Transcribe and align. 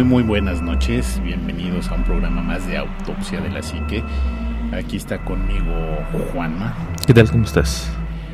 Muy 0.00 0.08
muy 0.08 0.22
buenas 0.22 0.62
noches, 0.62 1.20
bienvenidos 1.22 1.88
a 1.88 1.94
un 1.94 2.04
programa 2.04 2.40
más 2.40 2.66
de 2.66 2.78
Autopsia 2.78 3.38
de 3.38 3.50
la 3.50 3.62
Psique. 3.62 4.02
Aquí 4.72 4.96
está 4.96 5.22
conmigo 5.22 5.74
Juanma. 6.32 6.74
¿Qué 7.06 7.12
tal? 7.12 7.30
¿Cómo 7.30 7.44
estás? 7.44 7.92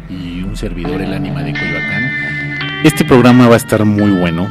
Y 0.08 0.44
un 0.44 0.56
servidor, 0.56 1.02
el 1.02 1.12
ánima 1.12 1.42
de 1.42 1.52
Coyoacán. 1.52 2.84
Este 2.84 3.04
programa 3.04 3.48
va 3.48 3.54
a 3.54 3.56
estar 3.56 3.84
muy 3.84 4.12
bueno, 4.12 4.48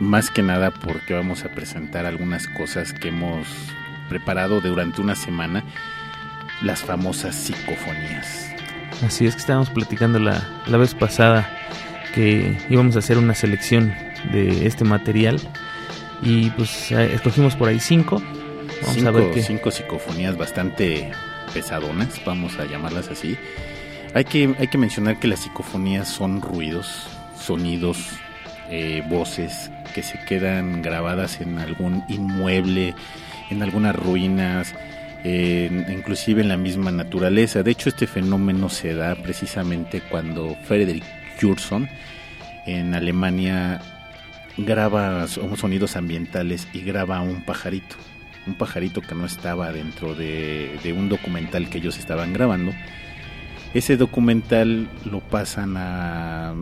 más 0.00 0.30
que 0.30 0.42
nada 0.42 0.70
porque 0.70 1.12
vamos 1.12 1.44
a 1.44 1.50
presentar 1.50 2.06
algunas 2.06 2.48
cosas 2.48 2.94
que 2.94 3.08
hemos 3.08 3.46
preparado 4.08 4.62
durante 4.62 5.02
una 5.02 5.16
semana, 5.16 5.64
las 6.62 6.80
famosas 6.80 7.34
psicofonías. 7.34 8.50
Así 9.04 9.26
es 9.26 9.34
que 9.34 9.40
estábamos 9.40 9.68
platicando 9.68 10.18
la, 10.18 10.42
la 10.66 10.78
vez 10.78 10.94
pasada 10.94 11.46
que 12.14 12.56
íbamos 12.70 12.96
a 12.96 13.00
hacer 13.00 13.18
una 13.18 13.34
selección 13.34 13.92
de 14.32 14.66
este 14.66 14.84
material 14.84 15.38
y 16.22 16.50
pues 16.50 16.90
eh, 16.92 17.14
escogimos 17.14 17.56
por 17.56 17.68
ahí 17.68 17.80
cinco. 17.80 18.22
Vamos 18.82 18.94
cinco, 18.94 19.08
a 19.08 19.12
ver 19.12 19.30
qué. 19.32 19.42
cinco 19.42 19.70
psicofonías 19.70 20.36
bastante 20.36 21.10
pesadonas, 21.52 22.20
vamos 22.24 22.58
a 22.58 22.66
llamarlas 22.66 23.08
así. 23.08 23.36
Hay 24.14 24.24
que, 24.24 24.54
hay 24.58 24.68
que 24.68 24.78
mencionar 24.78 25.18
que 25.18 25.28
las 25.28 25.40
psicofonías 25.40 26.08
son 26.08 26.40
ruidos, 26.40 27.08
sonidos, 27.38 27.98
eh, 28.70 29.02
voces 29.08 29.70
que 29.94 30.02
se 30.02 30.18
quedan 30.26 30.82
grabadas 30.82 31.40
en 31.40 31.58
algún 31.58 32.04
inmueble, 32.08 32.94
en 33.50 33.62
algunas 33.62 33.96
ruinas, 33.96 34.74
eh, 35.24 35.86
inclusive 35.88 36.42
en 36.42 36.48
la 36.48 36.56
misma 36.56 36.90
naturaleza. 36.90 37.62
De 37.62 37.70
hecho, 37.70 37.88
este 37.88 38.06
fenómeno 38.06 38.68
se 38.68 38.94
da 38.94 39.14
precisamente 39.14 40.00
cuando 40.00 40.56
Frederick 40.64 41.04
Jurson 41.40 41.88
en 42.66 42.94
Alemania 42.94 43.80
graba 44.58 45.26
sonidos 45.28 45.96
ambientales 45.96 46.68
y 46.72 46.80
graba 46.80 47.20
un 47.20 47.42
pajarito, 47.42 47.96
un 48.46 48.54
pajarito 48.54 49.00
que 49.00 49.14
no 49.14 49.24
estaba 49.24 49.72
dentro 49.72 50.14
de, 50.14 50.94
un 50.96 51.08
documental 51.08 51.70
que 51.70 51.78
ellos 51.78 51.98
estaban 51.98 52.32
grabando. 52.32 52.72
Ese 53.74 53.96
documental 53.96 54.88
lo 55.04 55.20
pasan 55.20 55.74
a, 55.76 56.54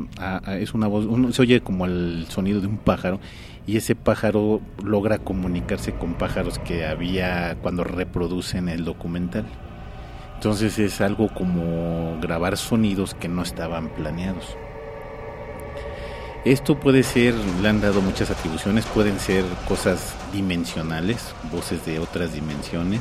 es 0.60 0.74
una 0.74 0.88
voz, 0.88 1.34
se 1.34 1.42
oye 1.42 1.60
como 1.60 1.86
el 1.86 2.26
sonido 2.28 2.60
de 2.60 2.66
un 2.66 2.78
pájaro 2.78 3.20
y 3.66 3.76
ese 3.76 3.94
pájaro 3.94 4.60
logra 4.84 5.18
comunicarse 5.18 5.92
con 5.92 6.14
pájaros 6.14 6.58
que 6.58 6.84
había 6.84 7.56
cuando 7.62 7.84
reproducen 7.84 8.68
el 8.68 8.84
documental. 8.84 9.44
Entonces 10.34 10.78
es 10.78 11.00
algo 11.00 11.28
como 11.28 12.18
grabar 12.20 12.56
sonidos 12.56 13.14
que 13.14 13.28
no 13.28 13.42
estaban 13.42 13.88
planeados. 13.94 14.56
Esto 16.46 16.78
puede 16.78 17.02
ser, 17.02 17.34
le 17.60 17.68
han 17.68 17.80
dado 17.80 18.00
muchas 18.00 18.30
atribuciones, 18.30 18.86
pueden 18.86 19.18
ser 19.18 19.44
cosas 19.66 20.14
dimensionales, 20.32 21.34
voces 21.50 21.84
de 21.84 21.98
otras 21.98 22.34
dimensiones, 22.34 23.00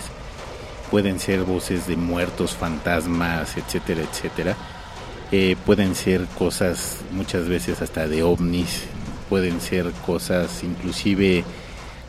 pueden 0.89 1.19
ser 1.19 1.43
voces 1.43 1.85
de 1.85 1.95
muertos, 1.95 2.55
fantasmas, 2.55 3.55
etcétera, 3.55 4.01
etcétera. 4.01 4.55
Eh, 5.31 5.57
pueden 5.63 5.93
ser 5.93 6.25
cosas 6.39 7.01
muchas 7.11 7.47
veces 7.47 7.83
hasta 7.83 8.07
de 8.07 8.23
ovnis, 8.23 8.85
pueden 9.29 9.61
ser 9.61 9.91
cosas 10.07 10.63
inclusive 10.63 11.43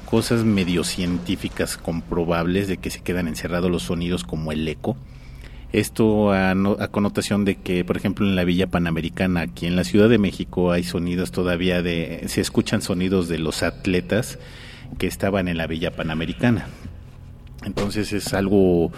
cosas 0.06 0.43
medio 0.43 0.84
científicas 0.84 1.77
comprobables 1.77 2.67
de 2.67 2.78
que 2.78 2.89
se 2.89 3.00
quedan 3.00 3.28
encerrados 3.28 3.71
los 3.71 3.83
sonidos 3.83 4.25
como 4.25 4.53
el 4.53 4.67
eco 4.67 4.97
esto 5.72 6.33
a, 6.33 6.55
connotación 6.91 7.45
de 7.45 7.56
que, 7.56 7.84
por 7.84 7.97
ejemplo, 7.97 8.27
en 8.27 8.36
la 8.36 8.45
Villa 8.45 8.69
Panamericana, 8.69 9.42
aquí 9.42 9.66
en 9.66 9.77
la 9.77 9.84
Ciudad 9.84 10.09
de 10.09 10.19
México, 10.19 10.72
hay 10.72 10.84
sonidos 10.84 11.32
todavía 11.32 11.82
de, 11.82 12.25
se 12.28 12.41
escuchan 12.41 12.82
sonidos 12.82 13.28
de 13.28 13.38
los 13.38 13.62
atletas 13.62 14.38
que 14.99 15.06
estaban 15.06 15.49
en 15.49 15.59
la 15.59 15.66
Villa 15.66 15.91
Panamericana. 15.91 16.66
Entonces 17.65 18.12
es 18.12 18.32
algo, 18.32 18.93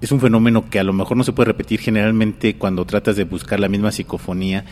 es 0.00 0.12
un 0.12 0.20
fenómeno 0.20 0.70
que 0.70 0.78
a 0.78 0.84
lo 0.84 0.92
mejor 0.92 1.16
no 1.16 1.24
se 1.24 1.32
puede 1.32 1.48
repetir 1.48 1.80
generalmente 1.80 2.56
cuando 2.56 2.84
tratas 2.84 3.16
de 3.16 3.24
buscar 3.24 3.58
la 3.58 3.68
misma 3.68 3.90
psicofonía, 3.92 4.64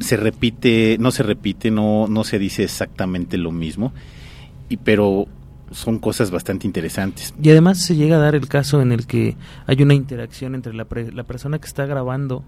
se 0.00 0.16
repite, 0.16 0.96
no 0.98 1.10
se 1.10 1.22
repite, 1.22 1.70
no, 1.70 2.06
no 2.08 2.24
se 2.24 2.38
dice 2.38 2.64
exactamente 2.64 3.36
lo 3.36 3.50
mismo, 3.50 3.92
y, 4.68 4.78
pero 4.78 5.26
son 5.72 5.98
cosas 5.98 6.30
bastante 6.30 6.66
interesantes. 6.66 7.34
Y 7.42 7.50
además 7.50 7.80
se 7.80 7.96
llega 7.96 8.16
a 8.16 8.20
dar 8.20 8.34
el 8.34 8.48
caso 8.48 8.80
en 8.80 8.92
el 8.92 9.06
que 9.06 9.36
hay 9.66 9.82
una 9.82 9.94
interacción 9.94 10.54
entre 10.54 10.74
la, 10.74 10.86
la 11.12 11.24
persona 11.24 11.58
que 11.58 11.66
está 11.66 11.86
grabando 11.86 12.44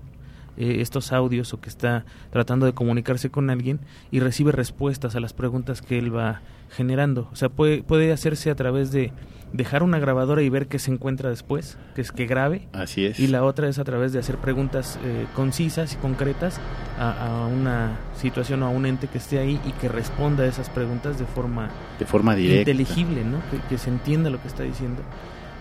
eh, 0.56 0.76
estos 0.80 1.12
audios 1.12 1.52
o 1.52 1.60
que 1.60 1.68
está 1.68 2.04
tratando 2.30 2.66
de 2.66 2.74
comunicarse 2.74 3.28
con 3.28 3.50
alguien 3.50 3.80
y 4.12 4.20
recibe 4.20 4.52
respuestas 4.52 5.16
a 5.16 5.20
las 5.20 5.32
preguntas 5.32 5.82
que 5.82 5.98
él 5.98 6.14
va 6.14 6.42
generando. 6.76 7.28
O 7.32 7.36
sea, 7.36 7.48
puede, 7.48 7.82
puede 7.82 8.12
hacerse 8.12 8.50
a 8.50 8.54
través 8.54 8.92
de 8.92 9.12
dejar 9.52 9.84
una 9.84 10.00
grabadora 10.00 10.42
y 10.42 10.48
ver 10.48 10.66
qué 10.66 10.80
se 10.80 10.90
encuentra 10.90 11.30
después, 11.30 11.78
que 11.94 12.00
es 12.00 12.10
que 12.10 12.26
grabe. 12.26 12.66
Así 12.72 13.06
es. 13.06 13.20
Y 13.20 13.28
la 13.28 13.44
otra 13.44 13.68
es 13.68 13.78
a 13.78 13.84
través 13.84 14.12
de 14.12 14.18
hacer 14.18 14.36
preguntas 14.38 14.98
eh, 15.04 15.26
concisas 15.36 15.92
y 15.94 15.96
concretas 15.96 16.60
a, 16.98 17.46
una 17.46 17.96
situación 18.16 18.64
o 18.64 18.66
a 18.66 18.68
un 18.70 18.84
ente 18.84 19.06
que 19.06 19.18
esté 19.18 19.38
ahí 19.38 19.60
y 19.64 19.70
que 19.72 19.88
responda 19.88 20.42
a 20.42 20.46
esas 20.46 20.68
preguntas 20.70 21.20
de 21.20 21.24
forma, 21.24 21.70
de 22.00 22.04
forma 22.04 22.34
directa. 22.34 22.70
inteligible, 22.72 23.24
¿no? 23.24 23.38
Que, 23.68 23.78
se 23.78 23.90
entienda 23.90 24.28
lo 24.28 24.42
que 24.42 24.48
está 24.48 24.64
diciendo. 24.64 25.02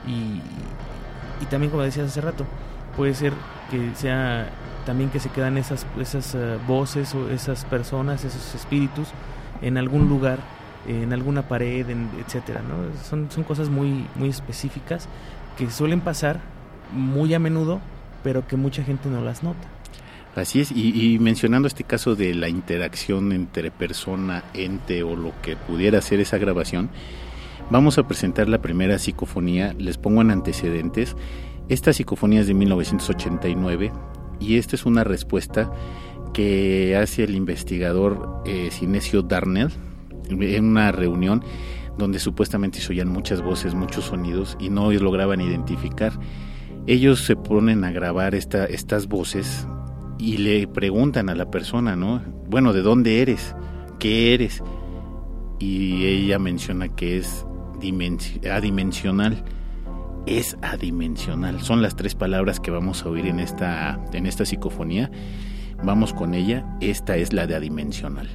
Y, 0.07 0.41
y 1.44 1.45
también, 1.50 1.69
como 1.69 1.84
decías 1.84 2.07
hace 2.07 2.22
rato, 2.22 2.45
puede 2.97 3.13
ser 3.13 3.34
que 3.69 3.91
sea 3.95 4.50
también 4.88 5.12
que 5.12 5.19
se 5.19 5.30
quedan 5.30 5.57
esas, 5.57 5.85
esas 6.00 6.35
eh, 6.35 6.57
voces 6.68 7.13
o 7.16 7.30
esas 7.30 7.63
personas, 7.66 8.24
esos 8.24 8.56
espíritus 8.56 9.09
en 9.62 9.78
algún 9.78 10.09
lugar 10.09 10.40
en 10.88 11.13
alguna 11.13 11.47
pared, 11.47 11.89
en, 11.89 12.09
etcétera, 12.25 12.61
¿no? 12.61 12.75
Son, 13.03 13.29
son 13.31 13.44
cosas 13.44 13.69
muy, 13.69 14.05
muy 14.16 14.29
específicas 14.29 15.07
que 15.57 15.69
suelen 15.69 16.01
pasar 16.01 16.41
muy 16.91 17.33
a 17.33 17.39
menudo, 17.39 17.81
pero 18.23 18.47
que 18.47 18.55
mucha 18.55 18.83
gente 18.83 19.09
no 19.09 19.21
las 19.21 19.44
nota. 19.44 19.67
Así 20.35 20.61
es, 20.61 20.71
y, 20.71 21.19
mencionando 21.19 21.67
este 21.67 21.83
caso 21.83 22.16
de 22.16 22.33
la 22.33 22.49
interacción 22.49 23.33
entre 23.33 23.69
persona, 23.69 24.44
ente 24.55 25.03
o 25.03 25.16
lo 25.16 25.31
que 25.44 25.55
pudiera 25.55 26.01
ser 26.01 26.19
esa 26.21 26.39
grabación, 26.39 26.89
vamos 27.69 28.00
a 28.00 28.07
presentar 28.07 28.50
la 28.50 28.59
primera 28.59 28.97
psicofonía, 28.97 29.75
les 29.77 30.00
pongo 30.00 30.21
en 30.21 30.31
antecedentes. 30.31 31.15
Esta 31.69 31.94
psicofonía 31.94 32.41
es 32.41 32.47
de 32.47 32.55
1989 32.55 33.91
y 34.39 34.57
esta 34.57 34.75
es 34.75 34.88
una 34.88 35.03
respuesta 35.03 35.71
que 36.33 36.97
hace 36.97 37.23
el 37.25 37.35
investigador 37.35 38.41
eh, 38.45 38.69
Sinesio 38.71 39.21
Darnell, 39.21 39.69
en 40.29 40.66
una 40.66 40.91
reunión 40.91 41.44
donde 41.97 42.19
supuestamente 42.19 42.79
se 42.79 42.91
oían 42.91 43.09
muchas 43.09 43.41
voces, 43.41 43.75
muchos 43.75 44.06
sonidos 44.06 44.57
y 44.59 44.69
no 44.69 44.91
lograban 44.91 45.41
identificar. 45.41 46.13
Ellos 46.88 47.22
se 47.22 47.35
ponen 47.35 47.84
a 47.84 47.91
grabar 47.91 48.35
esta, 48.35 48.66
estas 48.66 49.07
voces 49.07 49.67
y 50.17 50.38
le 50.38 50.67
preguntan 50.67 51.29
a 51.29 51.35
la 51.35 51.50
persona, 51.50 51.95
¿no? 51.95 52.22
Bueno, 52.47 52.73
¿de 52.73 52.81
dónde 52.81 53.22
eres? 53.22 53.56
¿Qué 54.00 54.33
eres? 54.33 54.63
Y 55.59 56.06
ella 56.06 56.39
menciona 56.39 56.89
que 56.89 57.17
es 57.17 57.45
adimensional. 58.51 59.44
Es 60.25 60.57
adimensional. 60.62 61.62
Son 61.62 61.81
las 61.81 61.95
tres 61.95 62.16
palabras 62.16 62.59
que 62.59 62.72
vamos 62.72 63.03
a 63.03 63.09
oír 63.09 63.28
en 63.28 63.39
esta, 63.39 64.00
en 64.13 64.25
esta 64.25 64.45
psicofonía. 64.45 65.12
Vamos 65.83 66.13
con 66.13 66.33
ella. 66.33 66.66
Esta 66.79 67.17
es 67.17 67.33
la 67.33 67.45
de 67.45 67.56
adimensional. 67.56 68.29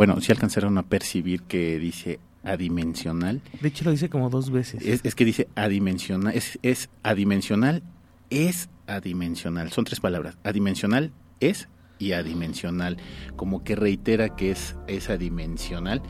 Bueno, 0.00 0.18
si 0.22 0.32
alcanzaron 0.32 0.78
a 0.78 0.82
percibir 0.84 1.42
que 1.42 1.78
dice 1.78 2.20
adimensional. 2.42 3.42
De 3.60 3.68
hecho 3.68 3.84
lo 3.84 3.90
dice 3.90 4.08
como 4.08 4.30
dos 4.30 4.50
veces. 4.50 4.82
Es, 5.04 5.14
que 5.14 5.26
dice 5.26 5.46
adimensional, 5.56 6.34
es, 6.34 6.58
es 6.62 6.88
adimensional, 7.02 7.82
es 8.30 8.70
adimensional. 8.86 9.70
Son 9.72 9.84
tres 9.84 10.00
palabras. 10.00 10.38
Adimensional, 10.42 11.12
es 11.40 11.68
y 11.98 12.12
adimensional. 12.12 12.96
Como 13.36 13.62
que 13.62 13.76
reitera 13.76 14.34
que 14.36 14.52
es, 14.52 14.74
es 14.86 15.10
adimensional. 15.10 16.02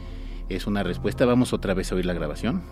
Es 0.51 0.67
una 0.67 0.83
respuesta. 0.83 1.25
Vamos 1.25 1.53
otra 1.53 1.75
vez 1.75 1.93
a 1.93 1.95
oír 1.95 2.07
la 2.07 2.13
grabación. 2.13 2.63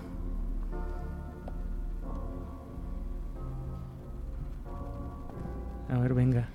A 5.89 5.99
ver, 6.01 6.13
venga. 6.13 6.49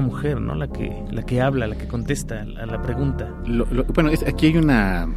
Mujer, 0.00 0.40
¿no? 0.40 0.54
La 0.54 0.68
que, 0.68 1.04
la 1.10 1.22
que 1.22 1.40
habla, 1.40 1.66
la 1.66 1.76
que 1.76 1.86
contesta 1.86 2.42
a 2.42 2.66
la 2.66 2.82
pregunta. 2.82 3.32
bueno, 3.94 4.10
aquí 4.26 4.46
hay 4.46 4.56
una, 4.56 5.08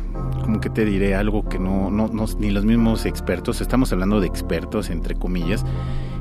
como 0.41 0.59
que 0.59 0.69
te 0.69 0.85
diré, 0.85 1.15
algo 1.15 1.47
que 1.47 1.59
no, 1.59 1.89
no, 1.89 2.07
no, 2.07 2.25
ni 2.39 2.51
los 2.51 2.65
mismos 2.65 3.05
expertos, 3.05 3.61
estamos 3.61 3.91
hablando 3.91 4.19
de 4.19 4.27
expertos, 4.27 4.89
entre 4.89 5.15
comillas, 5.15 5.65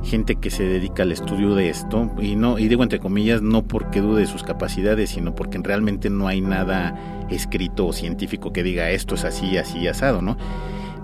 gente 0.03 0.37
que 0.37 0.51
se 0.51 0.65
dedica 0.65 1.03
al 1.03 1.13
estudio 1.13 1.55
de 1.55 1.69
esto, 1.69 2.11
y 2.21 2.37
no, 2.37 2.59
y 2.59 2.69
digo 2.69 2.83
entre 2.83 3.01
comillas, 3.01 3.43
no 3.43 3.63
porque 3.63 4.01
dude 4.01 4.21
de 4.21 4.27
sus 4.27 4.43
capacidades, 4.43 5.11
sino 5.11 5.35
porque 5.35 5.59
realmente 5.59 6.11
no 6.11 6.29
hay 6.29 6.41
nada 6.41 7.27
escrito 7.31 7.87
o 7.87 7.93
científico 7.93 8.53
que 8.53 8.63
diga 8.63 8.91
esto 8.91 9.15
es 9.15 9.25
así, 9.25 9.59
así, 9.59 9.87
asado, 9.87 10.23
¿no? 10.23 10.37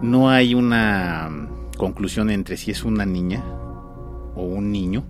No 0.03 0.31
hay 0.31 0.55
una 0.55 1.31
conclusión 1.77 2.31
entre 2.31 2.57
si 2.57 2.71
es 2.71 2.85
una 2.85 3.05
niña 3.05 3.43
o 4.35 4.43
un 4.43 4.73
niño 4.73 5.05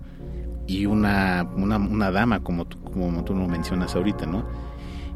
y 0.67 0.85
una, 0.85 1.47
una, 1.55 2.11
dama, 2.11 2.41
como 2.41 2.65
tú, 2.65 2.79
como 2.81 3.23
tú 3.23 3.35
lo 3.35 3.47
mencionas 3.47 3.95
ahorita, 3.95 4.25
¿no? 4.25 4.45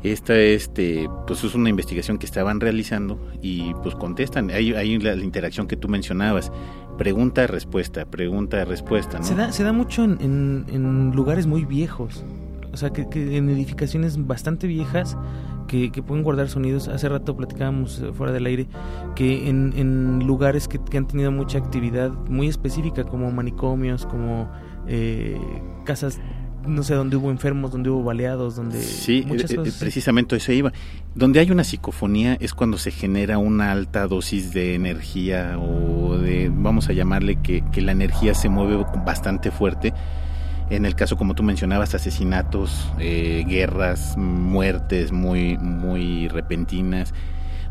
Esta 0.04 0.38
este, 0.38 1.10
pues 1.28 1.44
es 1.44 1.56
una 1.56 1.70
investigación 1.70 2.18
que 2.18 2.26
estaban 2.26 2.62
realizando 2.62 3.20
y 3.42 3.74
pues 3.84 3.96
contestan. 3.96 4.50
Hay, 4.50 4.74
hay 4.74 4.98
la, 4.98 5.16
interacción 5.16 5.68
que 5.68 5.76
tú 5.76 5.90
mencionabas. 5.90 6.52
Pregunta, 6.98 7.48
respuesta, 7.48 8.06
pregunta, 8.06 8.64
respuesta, 8.64 9.18
¿no? 9.20 9.26
Se 9.26 9.36
da, 9.36 9.52
se 9.52 9.64
da 9.64 9.74
mucho 9.74 10.04
en, 10.04 10.66
en, 10.70 11.12
lugares 11.12 11.48
muy 11.48 11.66
viejos. 11.66 12.24
O 12.72 12.78
sea, 12.78 12.92
que, 12.92 13.10
que, 13.10 13.36
en 13.38 13.50
edificaciones 13.50 14.26
bastante 14.26 14.68
viejas 14.68 15.18
que, 15.68 15.92
que, 15.92 16.02
pueden 16.02 16.24
guardar 16.24 16.48
sonidos. 16.48 16.88
Hace 16.88 17.10
rato 17.10 17.36
platicábamos 17.36 18.00
eh, 18.00 18.12
fuera 18.14 18.32
del 18.32 18.46
aire 18.46 18.68
que 19.16 19.50
en, 19.50 19.74
en 19.76 20.26
lugares 20.26 20.70
que, 20.70 20.80
que, 20.80 20.98
han 20.98 21.08
tenido 21.08 21.32
mucha 21.32 21.58
actividad 21.58 22.12
muy 22.30 22.48
específica, 22.48 23.04
como 23.04 23.32
manicomios, 23.32 24.06
como 24.06 24.50
eh, 24.90 25.40
casas 25.86 26.20
no 26.68 26.84
sé, 26.84 26.94
donde 26.94 27.16
hubo 27.16 27.32
enfermos, 27.32 27.72
donde 27.72 27.90
hubo 27.90 28.04
baleados, 28.04 28.56
donde... 28.56 28.82
Sí, 28.82 29.24
muchas 29.26 29.52
eh, 29.52 29.56
cosas, 29.56 29.76
precisamente 29.76 30.36
eso 30.36 30.52
iba. 30.52 30.72
Donde 31.16 31.40
hay 31.40 31.52
una 31.52 31.64
psicofonía 31.64 32.38
es 32.40 32.54
cuando 32.54 32.78
se 32.78 32.92
genera 32.92 33.38
una 33.38 33.72
alta 33.72 34.08
dosis 34.08 34.54
de 34.54 34.76
energía 34.76 35.58
o 35.58 36.18
de, 36.18 36.52
vamos 36.54 36.90
a 36.90 36.94
llamarle 36.94 37.38
que, 37.38 37.64
que 37.72 37.82
la 37.82 37.92
energía 37.92 38.34
se 38.34 38.50
mueve 38.50 38.86
bastante 39.06 39.52
fuerte. 39.52 39.94
En 40.70 40.86
el 40.86 40.96
caso, 40.96 41.18
como 41.18 41.34
tú 41.34 41.44
mencionabas, 41.44 41.96
asesinatos, 41.96 42.92
eh, 43.00 43.44
guerras, 43.48 44.16
muertes 44.18 45.12
muy, 45.12 45.58
muy 45.58 46.28
repentinas 46.28 47.14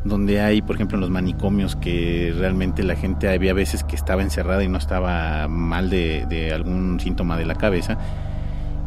donde 0.05 0.41
hay, 0.41 0.62
por 0.62 0.77
ejemplo, 0.77 0.97
en 0.97 1.00
los 1.00 1.11
manicomios 1.11 1.77
que 1.77 2.35
realmente 2.37 2.83
la 2.83 2.97
gente 2.97 3.29
había 3.29 3.53
veces 3.53 3.85
que 3.85 3.97
estaba 3.97 4.23
encerrada 4.23 4.62
y 4.62 4.69
no 4.69 4.79
estaba 4.79 5.49
mal 5.49 5.91
de, 5.91 6.53
algún 6.55 7.00
síntoma 7.00 7.37
de 7.37 7.47
la 7.47 7.55
cabeza 7.55 7.99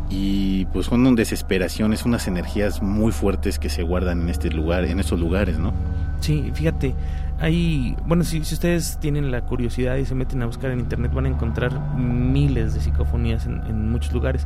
y 0.09 0.65
pues 0.65 0.87
son 0.87 1.05
un 1.05 1.15
desesperaciones, 1.15 2.05
unas 2.05 2.27
energías 2.27 2.81
muy 2.81 3.11
fuertes 3.11 3.59
que 3.59 3.69
se 3.69 3.81
guardan 3.81 4.21
en 4.21 4.29
este 4.29 4.49
lugar, 4.49 4.83
en 4.85 4.99
estos 4.99 5.19
lugares, 5.19 5.57
¿no? 5.57 5.73
Sí, 6.19 6.51
fíjate, 6.53 6.93
hay, 7.39 7.95
bueno, 8.05 8.23
si, 8.23 8.43
si 8.43 8.53
ustedes 8.53 8.97
tienen 8.99 9.31
la 9.31 9.41
curiosidad 9.41 9.95
y 9.95 10.05
se 10.05 10.13
meten 10.13 10.41
a 10.41 10.47
buscar 10.47 10.71
en 10.71 10.79
internet 10.79 11.13
van 11.13 11.25
a 11.25 11.29
encontrar 11.29 11.95
miles 11.95 12.73
de 12.73 12.81
psicofonías 12.81 13.45
en, 13.45 13.61
en 13.67 13.89
muchos 13.89 14.13
lugares. 14.13 14.45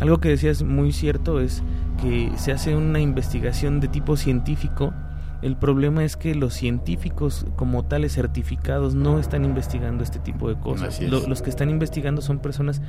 Algo 0.00 0.18
que 0.18 0.28
decías 0.28 0.62
muy 0.62 0.92
cierto 0.92 1.40
es 1.40 1.62
que 2.02 2.30
se 2.36 2.52
hace 2.52 2.76
una 2.76 3.00
investigación 3.00 3.80
de 3.80 3.88
tipo 3.88 4.16
científico 4.16 4.92
el 5.42 5.56
problema 5.56 6.04
es 6.04 6.16
que 6.16 6.34
los 6.34 6.54
científicos 6.54 7.46
como 7.56 7.84
tales 7.84 8.14
certificados 8.14 8.94
no 8.94 9.18
están 9.18 9.44
investigando 9.44 10.02
este 10.02 10.18
tipo 10.18 10.48
de 10.48 10.56
cosas. 10.56 11.00
los 11.00 11.42
que 11.42 11.50
están 11.50 11.70
investigando 11.70 12.22
son 12.22 12.40
personas 12.40 12.82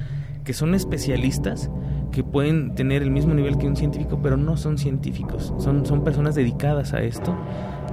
que 0.44 0.54
son 0.54 0.74
especialistas, 0.74 1.69
que 2.12 2.24
pueden 2.24 2.74
tener 2.75 3.04
el 3.04 3.12
mismo 3.12 3.34
nivel 3.34 3.57
que 3.57 3.68
un 3.68 3.75
científico, 3.75 4.19
pero 4.22 4.38
no 4.38 4.57
son 4.57 4.78
científicos. 4.78 5.54
Son, 5.60 5.86
son 5.86 6.04
personas 6.04 6.36
dedicadas 6.36 6.94
a 6.94 7.01
esto 7.01 7.36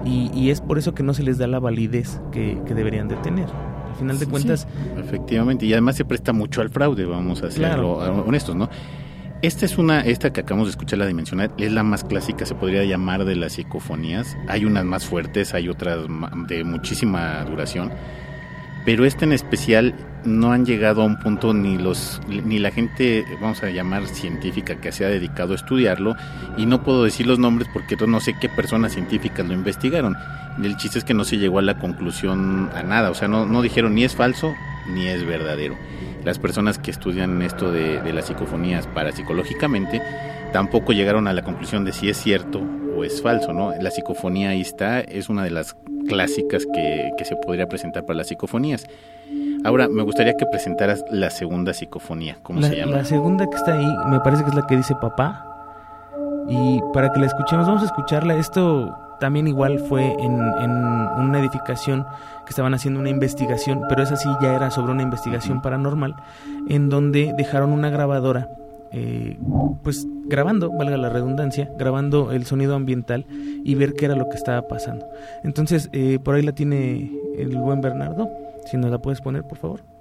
y, 0.04 0.50
es 0.50 0.60
por 0.60 0.78
eso 0.78 0.94
que 0.94 1.02
no 1.02 1.14
se 1.14 1.22
les 1.22 1.38
da 1.38 1.46
la 1.46 1.58
validez 1.58 2.20
que, 2.32 2.60
deberían 2.66 3.08
de 3.08 3.16
tener. 3.16 3.46
Al 3.46 3.94
final 3.96 4.18
de 4.18 4.26
cuentas... 4.26 4.66
efectivamente, 4.98 5.66
y 5.66 5.72
además 5.72 5.96
se 5.96 6.04
presta 6.04 6.32
mucho 6.32 6.60
al 6.60 6.70
fraude, 6.70 7.04
vamos 7.04 7.42
a 7.42 7.50
ser 7.50 7.78
honestos, 7.80 8.54
¿no? 8.54 8.68
Esta 9.46 9.64
es 9.64 9.78
una, 9.78 10.00
esta 10.00 10.32
que 10.32 10.40
acabamos 10.40 10.66
de 10.66 10.70
escuchar, 10.70 10.98
la 10.98 11.06
dimensional, 11.06 11.52
es 11.56 11.70
la 11.70 11.84
más 11.84 12.02
clásica, 12.02 12.44
se 12.44 12.56
podría 12.56 12.82
llamar 12.82 13.24
de 13.24 13.36
las 13.36 13.52
psicofonías. 13.52 14.36
Hay 14.48 14.64
unas 14.64 14.84
más 14.84 15.04
fuertes, 15.06 15.54
hay 15.54 15.68
otras 15.68 16.00
de 16.48 16.64
muchísima 16.64 17.44
duración, 17.44 17.92
pero 18.84 19.04
esta 19.04 19.24
en 19.24 19.32
especial 19.32 19.94
no 20.26 20.52
han 20.52 20.66
llegado 20.66 21.02
a 21.02 21.04
un 21.04 21.18
punto 21.18 21.54
ni 21.54 21.78
los 21.78 22.20
ni 22.28 22.58
la 22.58 22.70
gente, 22.70 23.24
vamos 23.40 23.62
a 23.62 23.70
llamar 23.70 24.06
científica 24.06 24.80
que 24.80 24.92
se 24.92 25.04
ha 25.04 25.08
dedicado 25.08 25.52
a 25.52 25.56
estudiarlo 25.56 26.16
y 26.56 26.66
no 26.66 26.82
puedo 26.82 27.04
decir 27.04 27.26
los 27.26 27.38
nombres 27.38 27.68
porque 27.72 27.96
no 28.06 28.20
sé 28.20 28.34
qué 28.40 28.48
personas 28.48 28.92
científicas 28.92 29.46
lo 29.46 29.54
investigaron. 29.54 30.16
El 30.62 30.76
chiste 30.76 30.98
es 30.98 31.04
que 31.04 31.14
no 31.14 31.24
se 31.24 31.38
llegó 31.38 31.58
a 31.58 31.62
la 31.62 31.78
conclusión 31.78 32.70
a 32.74 32.82
nada, 32.82 33.10
o 33.10 33.14
sea, 33.14 33.28
no, 33.28 33.46
no 33.46 33.62
dijeron 33.62 33.94
ni 33.94 34.04
es 34.04 34.14
falso 34.14 34.54
ni 34.88 35.06
es 35.06 35.24
verdadero 35.26 35.76
las 36.26 36.40
personas 36.40 36.78
que 36.78 36.90
estudian 36.90 37.40
esto 37.40 37.70
de, 37.70 38.12
las 38.12 38.26
psicofonías 38.26 38.88
parapsicológicamente 38.88 40.02
tampoco 40.52 40.92
llegaron 40.92 41.28
a 41.28 41.32
la 41.32 41.42
conclusión 41.42 41.84
de 41.84 41.92
si 41.92 42.08
es 42.08 42.16
cierto 42.16 42.60
o 42.96 43.04
es 43.04 43.22
falso, 43.22 43.52
¿no? 43.52 43.72
La 43.80 43.92
psicofonía 43.92 44.50
ahí 44.50 44.60
está, 44.60 45.00
es 45.00 45.28
una 45.28 45.44
de 45.44 45.50
las 45.50 45.76
clásicas 46.08 46.66
que, 46.74 47.12
se 47.24 47.36
podría 47.36 47.68
presentar 47.68 48.04
para 48.06 48.16
las 48.16 48.26
psicofonías. 48.26 48.86
Ahora, 49.64 49.88
me 49.88 50.02
gustaría 50.02 50.34
que 50.34 50.46
presentaras 50.46 51.04
la 51.10 51.30
segunda 51.30 51.74
psicofonía, 51.74 52.36
¿cómo 52.42 52.62
se 52.62 52.76
llama? 52.76 52.96
La 52.96 53.04
segunda 53.04 53.48
que 53.48 53.56
está 53.56 53.74
ahí, 53.74 53.88
me 54.10 54.20
parece 54.20 54.44
que 54.44 54.50
es 54.50 54.56
la 54.56 54.66
que 54.66 54.76
dice 54.76 54.94
papá. 55.00 55.44
Y 56.48 56.80
para 56.92 57.12
que 57.12 57.20
la 57.20 57.26
escuchemos, 57.26 57.66
vamos 57.66 57.82
a 57.82 57.86
escucharla. 57.86 58.36
Esto 58.36 58.96
también 59.18 59.48
igual 59.48 59.78
fue 59.80 60.12
en, 60.12 60.38
en, 60.60 60.70
una 60.70 61.40
edificación 61.40 62.04
que 62.44 62.50
estaban 62.50 62.74
haciendo 62.74 63.00
una 63.00 63.10
investigación, 63.10 63.82
pero 63.88 64.02
esa 64.02 64.16
sí 64.16 64.28
ya 64.40 64.54
era 64.54 64.70
sobre 64.70 64.92
una 64.92 65.02
investigación 65.02 65.62
paranormal, 65.62 66.14
en 66.68 66.88
donde 66.88 67.34
dejaron 67.36 67.72
una 67.72 67.90
grabadora, 67.90 68.48
eh, 68.92 69.38
pues 69.82 70.06
grabando, 70.26 70.70
valga 70.70 70.96
la 70.96 71.08
redundancia, 71.08 71.70
grabando 71.78 72.32
el 72.32 72.44
sonido 72.46 72.74
ambiental 72.74 73.26
y 73.30 73.74
ver 73.74 73.94
qué 73.94 74.04
era 74.04 74.14
lo 74.14 74.28
que 74.28 74.36
estaba 74.36 74.68
pasando. 74.68 75.06
Entonces, 75.42 75.88
eh, 75.92 76.18
por 76.22 76.34
ahí 76.34 76.42
la 76.42 76.52
tiene 76.52 77.10
el 77.36 77.56
buen 77.56 77.80
Bernardo, 77.80 78.30
si 78.66 78.76
nos 78.76 78.90
la 78.90 78.98
puedes 78.98 79.20
poner, 79.20 79.44
por 79.44 79.58
favor. 79.58 79.96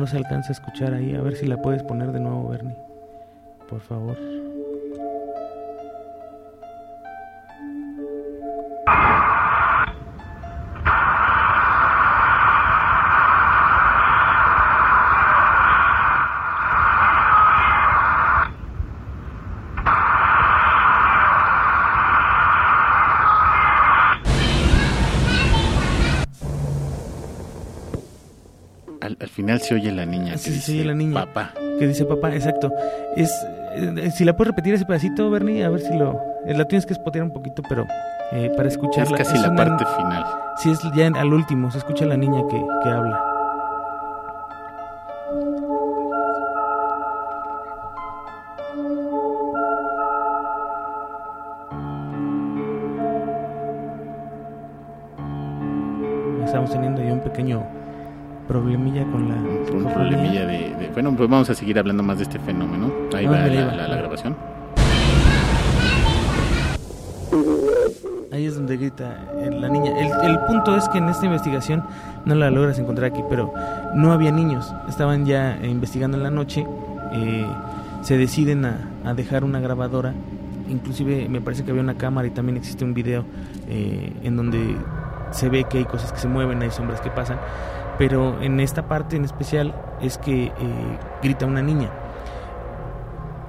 no 0.00 0.06
se 0.06 0.16
alcanza 0.16 0.48
a 0.48 0.52
escuchar 0.52 0.94
ahí. 0.94 1.14
A 1.14 1.20
ver 1.20 1.36
si 1.36 1.46
la 1.46 1.60
puedes 1.60 1.82
poner 1.82 2.10
de 2.10 2.20
nuevo, 2.20 2.48
Bernie. 2.48 2.76
Por 3.68 3.80
favor. 3.80 4.16
Final 29.50 29.60
se 29.60 29.74
oye 29.74 29.92
la 29.92 30.06
niña. 30.06 30.36
Sí, 30.36 30.60
se 30.60 30.72
oye 30.72 30.84
la 30.84 30.94
niña. 30.94 31.14
Papá. 31.14 31.52
Que 31.78 31.86
dice 31.86 32.04
papá, 32.04 32.32
exacto. 32.34 32.72
Es, 33.16 33.30
eh, 33.74 34.10
si 34.14 34.24
la 34.24 34.36
puedes 34.36 34.52
repetir 34.52 34.74
ese 34.74 34.84
pedacito, 34.84 35.30
Bernie, 35.30 35.64
a 35.64 35.70
ver 35.70 35.80
si 35.80 35.96
lo... 35.96 36.20
Eh, 36.46 36.54
la 36.54 36.64
tienes 36.66 36.86
que 36.86 36.94
spotear 36.94 37.24
un 37.24 37.32
poquito, 37.32 37.62
pero 37.68 37.86
eh, 38.32 38.50
para 38.56 38.68
escucharla... 38.68 39.16
Es 39.16 39.28
casi 39.28 39.40
la 39.40 39.54
parte 39.54 39.84
final. 39.96 40.24
Sí, 40.58 40.70
es 40.70 40.78
ya 40.94 41.06
al 41.06 41.32
último, 41.32 41.70
se 41.70 41.78
escucha 41.78 42.04
la 42.04 42.16
niña 42.16 42.42
que, 42.48 42.62
que 42.82 42.88
habla. 42.88 43.29
Seguir 61.70 61.78
hablando 61.78 62.02
más 62.02 62.16
de 62.16 62.24
este 62.24 62.40
fenómeno. 62.40 62.92
Ahí 63.14 63.26
va, 63.26 63.46
la, 63.46 63.96
grabación. 63.96 64.36
Ahí 68.32 68.44
es 68.44 68.56
donde 68.56 68.76
grita 68.76 69.28
eh, 69.38 69.50
la 69.52 69.68
niña. 69.68 69.92
El, 70.00 70.40
punto 70.48 70.76
es 70.76 70.88
que 70.88 70.98
en 70.98 71.08
esta 71.08 71.26
investigación 71.26 71.84
no 72.24 72.34
la 72.34 72.50
logras 72.50 72.76
encontrar 72.80 73.12
aquí, 73.12 73.22
pero 73.30 73.54
no 73.94 74.12
había 74.12 74.32
niños. 74.32 74.74
Estaban 74.88 75.26
ya 75.26 75.60
investigando 75.62 76.16
en 76.16 76.24
la 76.24 76.30
noche. 76.30 76.66
Eh, 77.12 77.46
se 78.02 78.18
deciden 78.18 78.64
a, 78.64 78.88
a 79.04 79.14
dejar 79.14 79.44
una 79.44 79.60
grabadora 79.60 80.12
inclusive 80.68 81.28
me 81.28 81.40
parece 81.40 81.64
que 81.64 81.70
había 81.70 81.82
una 81.82 81.96
cámara 81.96 82.28
y 82.28 82.30
también 82.30 82.56
existe 82.56 82.84
un 82.84 82.94
video 82.94 83.24
eh, 83.68 84.12
en 84.22 84.36
donde 84.36 84.76
se 85.32 85.48
ve 85.48 85.64
que 85.64 85.78
hay 85.78 85.84
cosas 85.84 86.12
que 86.12 86.18
se 86.20 86.28
mueven, 86.28 86.62
hay 86.62 86.70
sombras 86.70 87.00
que 87.00 87.10
pasan, 87.10 87.38
pero 88.00 88.40
en 88.40 88.60
esta 88.60 88.88
parte 88.88 89.16
en 89.16 89.26
especial 89.26 89.74
es 90.00 90.16
que 90.16 90.44
eh, 90.44 90.52
grita 91.22 91.44
una 91.44 91.60
niña. 91.60 91.90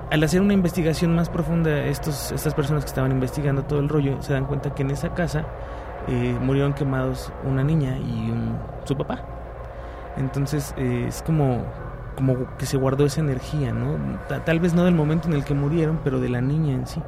Al 0.09 0.21
hacer 0.23 0.41
una 0.41 0.53
investigación 0.53 1.15
más 1.15 1.29
profunda, 1.29 1.85
estos, 1.85 2.33
estas 2.33 2.53
personas 2.53 2.83
que 2.83 2.89
estaban 2.89 3.13
investigando 3.13 3.63
todo 3.63 3.79
el 3.79 3.87
rollo 3.87 4.21
se 4.21 4.33
dan 4.33 4.43
cuenta 4.43 4.75
que 4.75 4.81
en 4.81 4.91
esa 4.91 5.13
casa 5.13 5.45
eh, 6.09 6.37
murieron 6.41 6.73
quemados 6.73 7.31
una 7.45 7.63
niña 7.63 7.97
y 7.97 8.33
su 8.83 8.97
papá. 8.97 9.23
Entonces 10.17 10.75
es 10.77 11.21
como 11.21 11.63
como 12.17 12.57
que 12.57 12.65
se 12.65 12.75
guardó 12.75 13.05
esa 13.05 13.21
energía, 13.21 13.71
¿no? 13.71 14.19
Tal 14.43 14.59
vez 14.59 14.73
no 14.73 14.83
del 14.83 14.93
momento 14.93 15.29
en 15.29 15.33
el 15.33 15.45
que 15.45 15.53
murieron, 15.53 16.01
pero 16.03 16.19
de 16.19 16.27
la 16.27 16.41
niña 16.41 16.73
en 16.73 16.85
sí. 16.85 17.01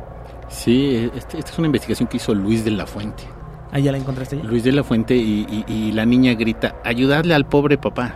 Sí, 0.48 1.12
este, 1.14 1.40
esta 1.40 1.52
es 1.52 1.58
una 1.58 1.68
investigación 1.68 2.08
que 2.08 2.16
hizo 2.16 2.34
Luis 2.34 2.64
de 2.64 2.72
la 2.72 2.86
Fuente. 2.86 3.26
Ah, 3.74 3.80
¿ya 3.80 3.92
la 3.92 3.98
encontraste 3.98 4.38
ya? 4.38 4.44
Luis 4.44 4.63
de 4.63 4.72
la 4.72 4.84
Fuente 4.84 5.15
y, 5.15 5.92
la 5.94 6.06
niña 6.06 6.36
grita, 6.36 6.75
ayudarle 6.84 7.34
al 7.34 7.46
pobre 7.48 7.80
papá. 7.80 8.13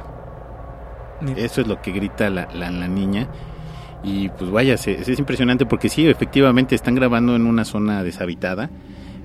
Eso 1.36 1.62
es 1.62 1.68
lo 1.68 1.82
que 1.82 1.92
grita 1.92 2.30
la, 2.30 2.48
la, 2.54 2.88
niña. 2.88 3.28
Y 4.04 4.30
pues 4.30 4.52
vaya, 4.52 4.76
es 4.76 5.20
impresionante 5.20 5.66
porque 5.66 5.90
sí, 5.90 6.08
efectivamente 6.08 6.76
están 6.76 6.94
grabando 6.94 7.36
en 7.36 7.48
una 7.48 7.66
zona 7.66 8.04
deshabitada, 8.04 8.70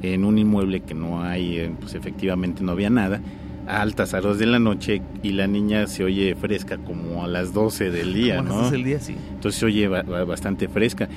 en 0.00 0.24
un 0.24 0.38
inmueble 0.38 0.80
que 0.80 0.94
no 0.94 1.22
hay, 1.22 1.58
eh, 1.58 1.72
pues 1.78 1.94
efectivamente 1.94 2.64
no 2.64 2.72
había 2.72 2.88
nada 2.88 3.20
a 3.66 3.82
altas 3.82 4.14
horas 4.14 4.38
de 4.38 4.46
la 4.46 4.58
noche 4.58 5.02
y 5.22 5.32
la 5.32 5.46
niña 5.46 5.86
se 5.86 6.02
oye 6.02 6.34
fresca 6.34 6.78
como 6.78 7.24
a 7.24 7.28
las 7.28 7.52
12 7.52 7.90
del 7.90 8.14
día, 8.14 8.42
¿no? 8.42 8.70
del 8.70 8.84
día, 8.84 9.00
sí. 9.00 9.14
Entonces 9.34 9.60
se 9.60 9.66
oye 9.66 9.86
bastante 9.86 10.66
fresca. 10.66 11.08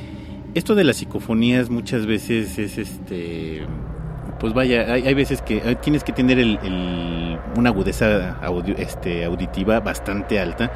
Esto 0.54 0.76
de 0.76 0.84
las 0.84 0.98
psicofonías 0.98 1.70
muchas 1.70 2.06
veces 2.06 2.58
es 2.60 2.78
este 2.78 3.66
pues 4.40 4.54
vaya, 4.54 4.94
hay, 4.94 5.14
veces 5.14 5.42
que 5.42 5.58
eh, 5.58 5.76
tienes 5.76 6.04
que 6.04 6.12
tener 6.12 6.40
el, 6.40 7.40
una 7.56 7.70
agudeza 7.70 8.38
este, 8.78 9.26
auditiva 9.26 9.80
bastante 9.80 10.40
alta, 10.40 10.72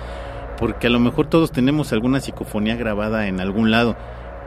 porque 0.57 0.87
a 0.87 0.89
lo 0.89 0.99
mejor 0.99 1.27
todos 1.27 1.51
tenemos 1.51 1.93
alguna 1.93 2.19
psicofonía 2.19 2.75
grabada 2.75 3.27
en 3.27 3.39
algún 3.39 3.71
lado 3.71 3.95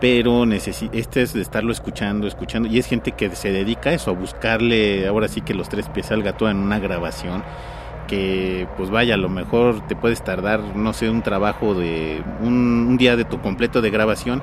pero 0.03 0.43
este 0.53 1.23
es 1.23 1.33
de 1.33 1.41
estarlo 1.41 1.71
escuchando, 1.71 2.27
escuchando, 2.27 2.69
y 2.69 2.77
es 2.77 2.89
gente 2.89 3.13
que 3.13 3.37
se 3.37 3.53
dedica 3.53 3.91
a 3.91 3.93
eso, 3.93 4.11
a 4.11 4.15
buscarle 4.15 5.07
ahora 5.07 5.29
sí 5.29 5.43
que 5.43 5.55
los 5.55 5.69
tres 5.69 5.89
pies 5.89 6.11
al 6.11 6.25
gato 6.25 6.51
en 6.51 6.57
una 6.57 6.81
grabación, 6.81 7.45
que 8.09 8.67
pues 8.77 8.91
vaya, 8.91 9.15
a 9.15 9.17
lo 9.17 9.29
mejor 9.29 9.87
te 9.87 9.95
puedes 9.95 10.25
tardar, 10.25 10.59
no 10.75 10.93
sé, 10.93 11.09
un 11.09 11.23
trabajo 11.23 11.75
de 11.75 12.21
un, 12.43 12.97
día 12.99 13.15
de 13.15 13.25
tu 13.25 13.41
completo 13.41 13.81
de 13.81 13.91
grabación 13.91 14.43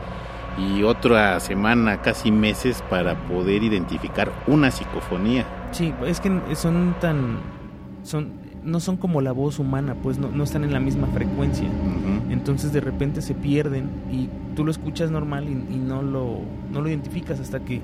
y 0.60 0.84
otra 0.84 1.40
semana, 1.40 2.02
casi 2.02 2.32
meses 2.32 2.84
para 2.90 3.16
poder 3.28 3.64
identificar 3.64 4.32
una 4.48 4.72
psicofonía. 4.72 5.46
Sí, 5.72 5.94
es 6.06 6.20
que 6.20 6.32
son 6.56 6.96
tan 7.00 7.38
son 8.04 8.40
no 8.64 8.80
son 8.80 8.98
como 8.98 9.22
la 9.22 9.32
voz 9.32 9.60
humana, 9.60 9.96
pues 10.02 10.20
no, 10.20 10.30
no 10.30 10.44
están 10.44 10.64
en 10.64 10.74
la 10.74 10.80
misma 10.80 11.08
frecuencia. 11.08 11.68
Entonces 12.30 12.74
de 12.74 12.82
repente 12.82 13.22
se 13.22 13.34
pierden 13.34 13.90
y 14.12 14.30
tú 14.56 14.66
lo 14.66 14.72
escuchas 14.72 15.12
normal 15.12 15.48
y, 15.50 15.78
no, 15.78 16.02
lo, 16.02 16.42
no 16.72 16.82
lo 16.82 16.90
identificas 16.90 17.40
hasta 17.40 17.62
que 17.62 17.82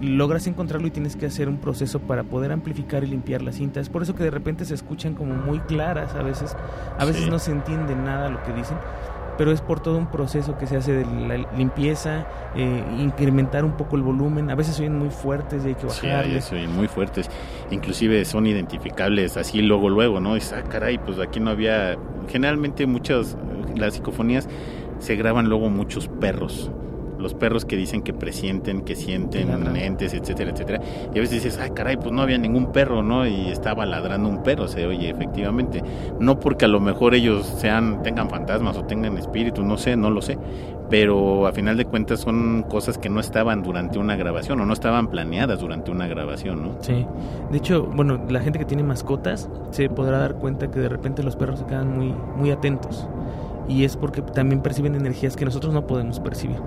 logras 0.00 0.46
encontrarlo 0.46 0.86
y 0.86 0.90
tienes 0.90 1.16
que 1.16 1.26
hacer 1.26 1.48
un 1.48 1.56
proceso 1.56 2.00
para 2.00 2.22
poder 2.22 2.52
amplificar 2.52 3.02
y 3.04 3.08
limpiar 3.08 3.42
la 3.42 3.52
cinta. 3.52 3.80
Es 3.80 3.88
por 3.88 4.02
eso 4.02 4.14
que 4.14 4.24
de 4.24 4.30
repente 4.30 4.64
se 4.64 4.74
escuchan 4.74 5.14
como 5.14 5.34
muy 5.34 5.58
claras 5.60 6.14
a 6.14 6.22
veces, 6.22 6.56
a 6.98 7.04
veces 7.04 7.28
no 7.28 7.38
se 7.38 7.52
entiende 7.52 7.94
nada 7.94 8.28
lo 8.28 8.42
que 8.42 8.52
dicen, 8.52 8.76
pero 9.38 9.52
es 9.52 9.60
por 9.60 9.80
todo 9.80 9.98
un 9.98 10.06
proceso 10.06 10.56
que 10.58 10.66
se 10.66 10.76
hace 10.76 10.92
de 10.92 11.04
la 11.04 11.36
limpieza, 11.56 12.26
eh, 12.54 12.84
incrementar 12.98 13.64
un 13.64 13.72
poco 13.72 13.96
el 13.96 14.02
volumen, 14.02 14.50
a 14.50 14.54
veces 14.54 14.76
son 14.76 14.98
muy 14.98 15.10
fuertes 15.10 15.64
y 15.64 15.68
hay 15.68 15.74
que 15.74 15.86
bajarles. 15.86 16.44
Sí, 16.44 16.64
son 16.64 16.76
muy 16.76 16.88
fuertes, 16.88 17.30
inclusive 17.70 18.24
son 18.24 18.46
identificables 18.46 19.36
así 19.36 19.62
luego, 19.62 19.88
luego, 19.88 20.20
¿no? 20.20 20.36
Es, 20.36 20.52
ah, 20.52 20.62
caray, 20.62 20.98
pues 20.98 21.18
aquí 21.18 21.40
no 21.40 21.50
había, 21.50 21.96
generalmente 22.28 22.86
muchas, 22.86 23.36
las 23.74 23.94
psicofonías 23.94 24.48
se 24.98 25.16
graban 25.16 25.48
luego 25.48 25.68
muchos 25.68 26.08
perros, 26.08 26.70
los 27.18 27.34
perros 27.34 27.64
que 27.64 27.76
dicen 27.76 28.02
que 28.02 28.12
presienten, 28.12 28.82
que 28.82 28.94
sienten 28.94 29.76
entes, 29.76 30.14
etcétera, 30.14 30.50
etcétera. 30.50 30.80
Y 31.14 31.18
a 31.18 31.20
veces 31.20 31.42
dices, 31.42 31.58
ay, 31.60 31.70
caray, 31.70 31.96
pues 31.96 32.12
no 32.12 32.22
había 32.22 32.38
ningún 32.38 32.72
perro, 32.72 33.02
¿no? 33.02 33.26
Y 33.26 33.48
estaba 33.48 33.86
ladrando 33.86 34.28
un 34.28 34.42
perro, 34.42 34.68
se 34.68 34.86
oye, 34.86 35.10
efectivamente. 35.10 35.82
No 36.20 36.38
porque 36.38 36.64
a 36.64 36.68
lo 36.68 36.80
mejor 36.80 37.14
ellos 37.14 37.46
sean, 37.46 38.02
tengan 38.02 38.28
fantasmas 38.28 38.76
o 38.76 38.84
tengan 38.84 39.16
espíritus, 39.18 39.64
no 39.64 39.76
sé, 39.76 39.96
no 39.96 40.10
lo 40.10 40.22
sé. 40.22 40.38
Pero 40.88 41.46
a 41.46 41.52
final 41.52 41.76
de 41.76 41.84
cuentas 41.84 42.20
son 42.20 42.62
cosas 42.62 42.96
que 42.96 43.08
no 43.08 43.18
estaban 43.18 43.62
durante 43.62 43.98
una 43.98 44.14
grabación 44.14 44.60
o 44.60 44.66
no 44.66 44.72
estaban 44.72 45.08
planeadas 45.08 45.58
durante 45.60 45.90
una 45.90 46.06
grabación, 46.06 46.62
¿no? 46.62 46.76
Sí. 46.80 47.04
De 47.50 47.58
hecho, 47.58 47.84
bueno, 47.84 48.20
la 48.28 48.40
gente 48.40 48.58
que 48.58 48.64
tiene 48.64 48.84
mascotas 48.84 49.48
se 49.70 49.88
podrá 49.88 50.18
dar 50.18 50.36
cuenta 50.36 50.70
que 50.70 50.78
de 50.78 50.88
repente 50.88 51.24
los 51.24 51.34
perros 51.34 51.58
se 51.58 51.66
quedan 51.66 51.96
muy, 51.96 52.14
muy 52.36 52.52
atentos 52.52 53.08
y 53.68 53.84
es 53.84 53.96
porque 53.96 54.22
también 54.22 54.62
perciben 54.62 54.94
energías 54.94 55.36
que 55.36 55.44
nosotros 55.44 55.72
no 55.72 55.86
podemos 55.86 56.20
percibir. 56.20 56.58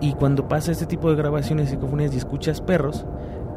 Y 0.00 0.12
cuando 0.14 0.48
pasa 0.48 0.72
este 0.72 0.86
tipo 0.86 1.10
de 1.10 1.16
grabaciones 1.16 1.68
y 1.68 1.70
psicofonías 1.72 2.14
y 2.14 2.16
escuchas 2.16 2.60
perros, 2.60 3.04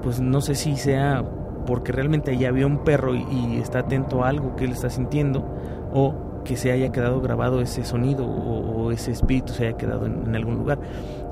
pues 0.02 0.20
no 0.20 0.42
sé 0.42 0.56
si 0.56 0.76
sea 0.76 1.24
porque 1.66 1.94
realmente 1.94 2.32
allá 2.32 2.50
había 2.50 2.68
un 2.68 2.80
perro 2.80 3.16
y, 3.16 3.58
está 3.58 3.80
atento 3.80 4.24
a 4.24 4.30
algo 4.30 4.56
que 4.56 4.66
él 4.66 4.72
está 4.72 4.90
sintiendo 4.90 5.46
o 5.94 6.14
que 6.44 6.58
se 6.58 6.72
haya 6.72 6.92
quedado 6.92 7.22
grabado 7.22 7.62
ese 7.62 7.86
sonido 7.86 8.26
o, 8.26 8.92
ese 8.92 9.12
espíritu 9.12 9.54
se 9.54 9.68
haya 9.68 9.78
quedado 9.78 10.06
en, 10.06 10.36
algún 10.36 10.56
lugar. 10.56 10.80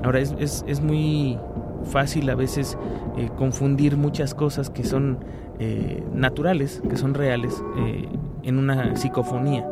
Ahora 0.02 0.20
es, 0.20 0.64
es, 0.66 0.80
muy 0.80 1.38
fácil 1.84 2.30
a 2.30 2.34
veces 2.34 2.78
eh, 3.18 3.28
confundir 3.36 3.98
muchas 3.98 4.34
cosas 4.34 4.70
que 4.70 4.84
son 4.84 5.18
eh, 5.64 6.02
naturales, 6.12 6.82
que 6.90 6.96
son 6.96 7.14
reales, 7.14 7.62
eh, 7.78 8.08
en 8.42 8.58
una 8.58 8.96
psicofonía. 8.96 9.64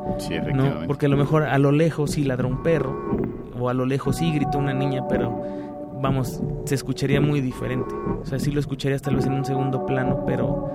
¿no? 0.55 0.87
Porque 0.87 1.07
a 1.07 1.09
lo 1.09 1.17
mejor 1.17 1.43
a 1.43 1.59
lo 1.59 1.73
lejos 1.73 2.13
sí 2.13 2.23
ladra 2.23 2.47
un 2.47 2.63
perro, 2.63 2.95
o 3.59 3.69
a 3.69 3.75
lo 3.75 3.87
lejos 3.87 4.19
sí 4.19 4.33
gritó 4.33 4.59
una 4.59 4.73
niña, 4.73 5.09
pero 5.09 5.43
vamos, 6.01 6.41
se 6.65 6.77
escucharía 6.77 7.21
muy 7.21 7.41
diferente. 7.41 7.93
O 8.23 8.25
sea, 8.25 8.39
sí 8.39 8.53
lo 8.53 8.61
escucharías 8.61 9.03
tal 9.03 9.17
vez 9.17 9.27
en 9.27 9.33
un 9.33 9.45
segundo 9.45 9.85
plano, 9.85 10.23
pero 10.27 10.71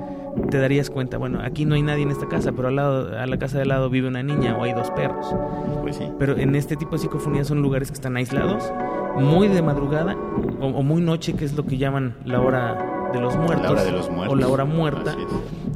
te 0.50 0.58
darías 0.58 0.90
cuenta, 0.90 1.18
bueno, 1.18 1.40
aquí 1.42 1.64
no 1.64 1.76
hay 1.76 1.82
nadie 1.82 2.04
en 2.04 2.12
esta 2.12 2.28
casa, 2.28 2.52
pero 2.52 2.68
al 2.68 2.76
lado, 2.76 3.18
a 3.18 3.26
la 3.26 3.38
casa 3.38 3.58
de 3.58 3.66
lado 3.66 3.90
vive 3.90 4.10
una 4.10 4.22
niña 4.22 4.58
o 4.58 4.64
hay 4.64 4.74
dos 4.74 4.92
perros. 4.92 5.34
Pues 5.82 5.96
sí. 5.96 6.12
Pero 6.20 6.38
en 6.38 6.56
este 6.56 6.76
tipo 6.76 6.92
de 6.92 6.98
psicofonías 6.98 7.48
son 7.48 7.62
lugares 7.62 7.88
que 7.88 7.96
están 7.96 8.18
aislados, 8.18 8.70
muy 9.16 9.48
de 9.48 9.62
madrugada 9.62 10.18
o 10.60 10.84
muy 10.84 11.02
noche, 11.02 11.36
que 11.36 11.46
es 11.46 11.56
lo 11.56 11.66
que 11.66 11.78
llaman 11.78 12.18
la 12.26 12.42
hora 12.42 12.95
de 13.16 13.22
los 13.22 13.36
muertos, 13.36 14.10
o 14.28 14.36
la 14.36 14.48
hora 14.48 14.66
muerta, 14.66 15.16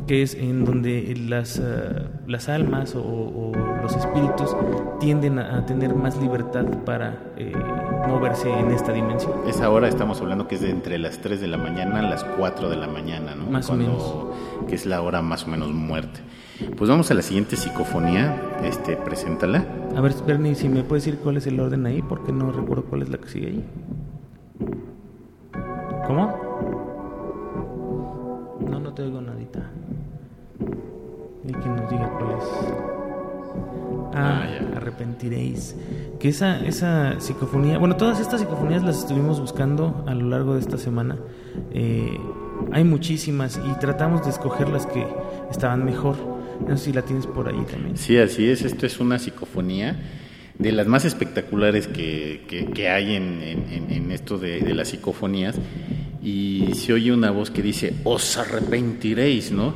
que 0.08 0.22
es 0.22 0.34
en 0.36 0.66
donde 0.66 1.16
las, 1.28 1.60
eh, 1.60 2.08
las 2.28 2.50
almas 2.50 2.96
o, 2.96 3.52
los 3.82 3.96
espíritus 3.96 4.56
tienden 5.00 5.40
a, 5.40 5.66
tener 5.66 5.96
más 5.96 6.18
libertad 6.18 6.66
para 6.86 7.18
eh, 7.38 7.54
moverse 8.08 8.52
en 8.52 8.72
esta 8.72 8.92
dimensión. 8.92 9.34
Esa 9.48 9.70
hora 9.70 9.88
estamos 9.88 10.20
hablando 10.22 10.48
que 10.48 10.56
es 10.56 10.62
de 10.62 10.70
entre 10.70 10.98
las 10.98 11.20
3 11.20 11.40
de 11.42 11.48
la 11.48 11.58
mañana 11.58 12.00
a 12.00 12.04
las 12.04 12.24
4 12.24 12.70
de 12.70 12.76
la 12.76 12.88
mañana, 12.88 13.36
¿no? 13.36 13.50
Más 13.50 13.70
o 13.70 13.76
menos. 13.76 14.26
Que 14.68 14.76
es 14.76 14.86
la 14.86 15.02
hora 15.02 15.22
más 15.22 15.46
o 15.46 15.48
menos 15.48 15.70
muerte. 15.72 16.20
Pues 16.76 16.90
vamos 16.90 17.10
a 17.10 17.14
la 17.14 17.22
siguiente 17.22 17.56
psicofonía, 17.56 18.60
este, 18.64 18.98
preséntala. 18.98 19.66
A 19.96 20.02
ver, 20.02 20.14
Bernie, 20.28 20.56
si 20.56 20.68
me 20.68 20.84
puedes 20.84 21.06
decir 21.06 21.20
cuál 21.20 21.38
es 21.38 21.48
el 21.48 21.60
orden 21.60 21.86
ahí, 21.86 22.02
porque 22.02 22.34
no 22.34 22.52
recuerdo 22.52 22.84
cuál 22.84 23.04
es 23.04 23.10
la 23.10 23.18
que 23.18 23.30
sigue 23.30 23.48
ahí. 23.48 23.64
¿Cómo? 26.06 26.36
No, 28.68 28.80
no 28.80 28.94
te 28.94 29.04
oigo 29.04 29.22
nadita. 29.22 29.70
Y 31.44 31.52
que 31.52 31.70
nos 31.70 31.90
diga 31.90 32.10
cuál 32.18 32.38
es. 32.38 32.44
Ah, 34.14 34.44
ah 34.44 34.78
arrepentiréis. 34.78 35.76
Que 36.20 36.30
esa, 36.30 36.60
esa 36.66 37.20
psicofonía, 37.20 37.78
bueno, 37.78 37.96
todas 37.96 38.20
estas 38.20 38.42
psicofonías 38.42 38.84
las 38.84 39.00
estuvimos 39.00 39.40
buscando 39.40 40.04
a 40.08 40.14
lo 40.14 40.30
largo 40.30 40.56
de 40.56 40.60
esta 40.62 40.78
semana. 40.78 41.18
Eh, 41.72 42.18
hay 42.72 42.84
muchísimas 42.84 43.58
y 43.58 43.80
tratamos 43.80 44.24
de 44.24 44.32
escoger 44.32 44.70
las 44.70 44.86
que 44.86 45.06
estaban 45.50 45.86
mejor. 45.86 46.18
No 46.68 46.78
sé 46.78 46.86
si 46.86 46.94
la 46.94 47.04
tienes 47.04 47.26
por 47.26 47.48
ahí 47.48 47.64
también. 47.72 47.98
Sí, 47.98 48.18
así 48.18 48.50
es. 48.50 48.64
Esto 48.64 48.86
es 48.86 49.00
una 49.00 49.18
psicofonía 49.18 49.98
de 50.58 50.74
las 50.74 50.88
más 50.88 51.06
espectaculares 51.06 51.88
que, 51.88 52.46
que, 52.74 52.90
hay 52.90 53.16
en, 53.16 53.42
en, 53.42 53.92
en, 53.92 54.12
esto 54.12 54.38
de, 54.38 54.60
de 54.60 54.74
las 54.74 54.90
psicofonías 54.90 55.56
y 56.30 56.74
se 56.76 56.94
oye 56.94 57.12
una 57.12 57.32
voz 57.32 57.50
que 57.50 57.62
dice, 57.62 57.94
os 58.04 58.38
arrepentiréis, 58.38 59.52
¿no? 59.52 59.74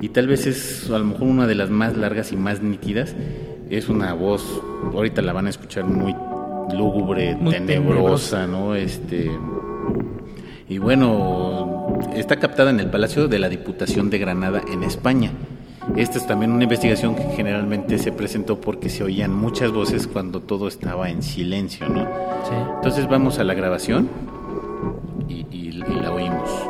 Y 0.00 0.08
tal 0.08 0.28
vez 0.28 0.46
es 0.46 0.88
a 0.88 0.98
lo 0.98 1.04
mejor 1.04 1.24
una 1.24 1.46
de 1.46 1.54
las 1.54 1.68
más 1.68 1.96
largas 1.96 2.32
y 2.32 2.36
más 2.36 2.62
nítidas. 2.62 3.14
Es 3.68 3.88
una 3.88 4.14
voz, 4.14 4.42
ahorita 4.94 5.20
la 5.20 5.32
van 5.32 5.46
a 5.46 5.50
escuchar 5.50 5.84
muy 5.84 6.14
lúgubre, 6.74 7.36
tenebrosa, 7.50 8.46
¿no? 8.46 8.74
Este 8.74 9.30
y 10.68 10.78
bueno, 10.78 11.98
está 12.14 12.36
captada 12.36 12.70
en 12.70 12.80
el 12.80 12.88
Palacio 12.88 13.28
de 13.28 13.38
la 13.38 13.48
Diputación 13.48 14.08
de 14.08 14.18
Granada 14.18 14.62
en 14.72 14.84
España. 14.84 15.32
Esta 15.96 16.18
es 16.18 16.26
también 16.26 16.52
una 16.52 16.62
investigación 16.62 17.16
que 17.16 17.24
generalmente 17.36 17.98
se 17.98 18.12
presentó 18.12 18.60
porque 18.60 18.88
se 18.88 19.02
oían 19.02 19.34
muchas 19.34 19.72
voces 19.72 20.06
cuando 20.06 20.40
todo 20.40 20.68
estaba 20.68 21.10
en 21.10 21.22
silencio, 21.22 21.88
¿no? 21.88 22.04
Sí. 22.04 22.54
Entonces 22.76 23.08
vamos 23.08 23.38
a 23.38 23.44
la 23.44 23.54
grabación 23.54 24.08
y, 25.90 26.00
la 26.00 26.10
oímos. 26.12 26.69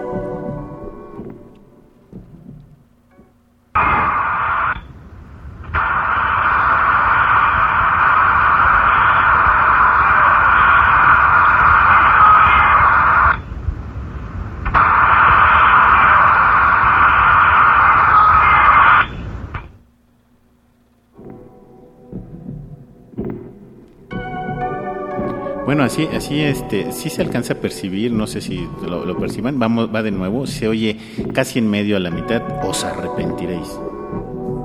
Así, 25.90 26.08
así, 26.14 26.40
este, 26.40 26.92
sí 26.92 27.10
se 27.10 27.20
alcanza 27.20 27.54
a 27.54 27.56
percibir, 27.56 28.12
no 28.12 28.28
sé 28.28 28.40
si 28.40 28.68
lo, 28.86 29.04
lo 29.04 29.18
perciban, 29.18 29.58
vamos, 29.58 29.90
va 29.92 30.02
de 30.04 30.12
nuevo, 30.12 30.46
se 30.46 30.68
oye 30.68 30.96
casi 31.34 31.58
en 31.58 31.68
medio 31.68 31.96
a 31.96 32.00
la 32.00 32.10
mitad, 32.10 32.42
os 32.64 32.84
arrepentiréis. 32.84 33.68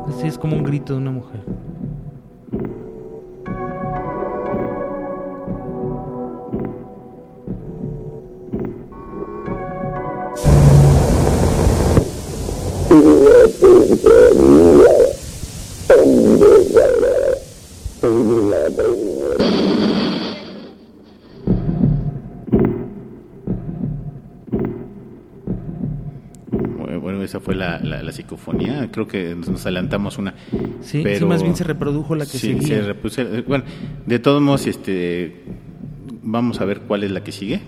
Así 0.08 0.28
es 0.28 0.38
como 0.38 0.56
un 0.56 0.64
grito 0.64 0.94
de 0.94 1.00
una 1.00 1.12
mujer. 1.12 1.42
Psicofonía, 28.16 28.90
creo 28.92 29.08
que 29.08 29.36
nos 29.36 29.62
adelantamos 29.66 30.18
una. 30.18 30.34
Sí, 30.82 31.00
sí, 31.00 31.02
pero- 31.04 31.28
más 31.28 31.42
bien 31.44 31.56
se 31.56 31.64
reprodujo 31.64 32.16
la 32.16 32.26
que 32.26 32.38
Sí, 32.38 32.54
seguía. 32.60 32.96
se 33.10 33.42
bueno, 33.42 33.64
de 34.06 34.20
todos 34.20 34.42
modos, 34.42 34.66
este, 34.68 35.44
vamos 36.24 36.60
a 36.62 36.66
ver 36.66 36.82
cuál 36.82 37.04
es 37.04 37.12
la 37.12 37.24
que 37.24 37.32
sigue. 37.32 37.62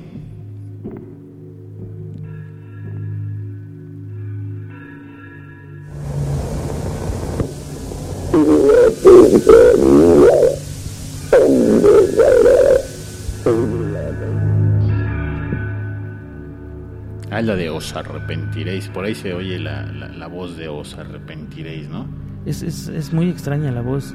Os 17.87 17.95
arrepentiréis. 17.95 18.89
Por 18.89 19.05
ahí 19.05 19.15
se 19.15 19.33
oye 19.33 19.59
la, 19.59 19.85
la, 19.85 20.09
la 20.09 20.27
voz 20.27 20.57
de 20.57 20.67
os 20.67 20.97
arrepentiréis, 20.97 21.87
¿no? 21.87 22.05
Es, 22.45 22.61
es, 22.61 22.87
es 22.87 23.13
muy 23.13 23.29
extraña 23.29 23.71
la 23.71 23.81
voz. 23.81 24.13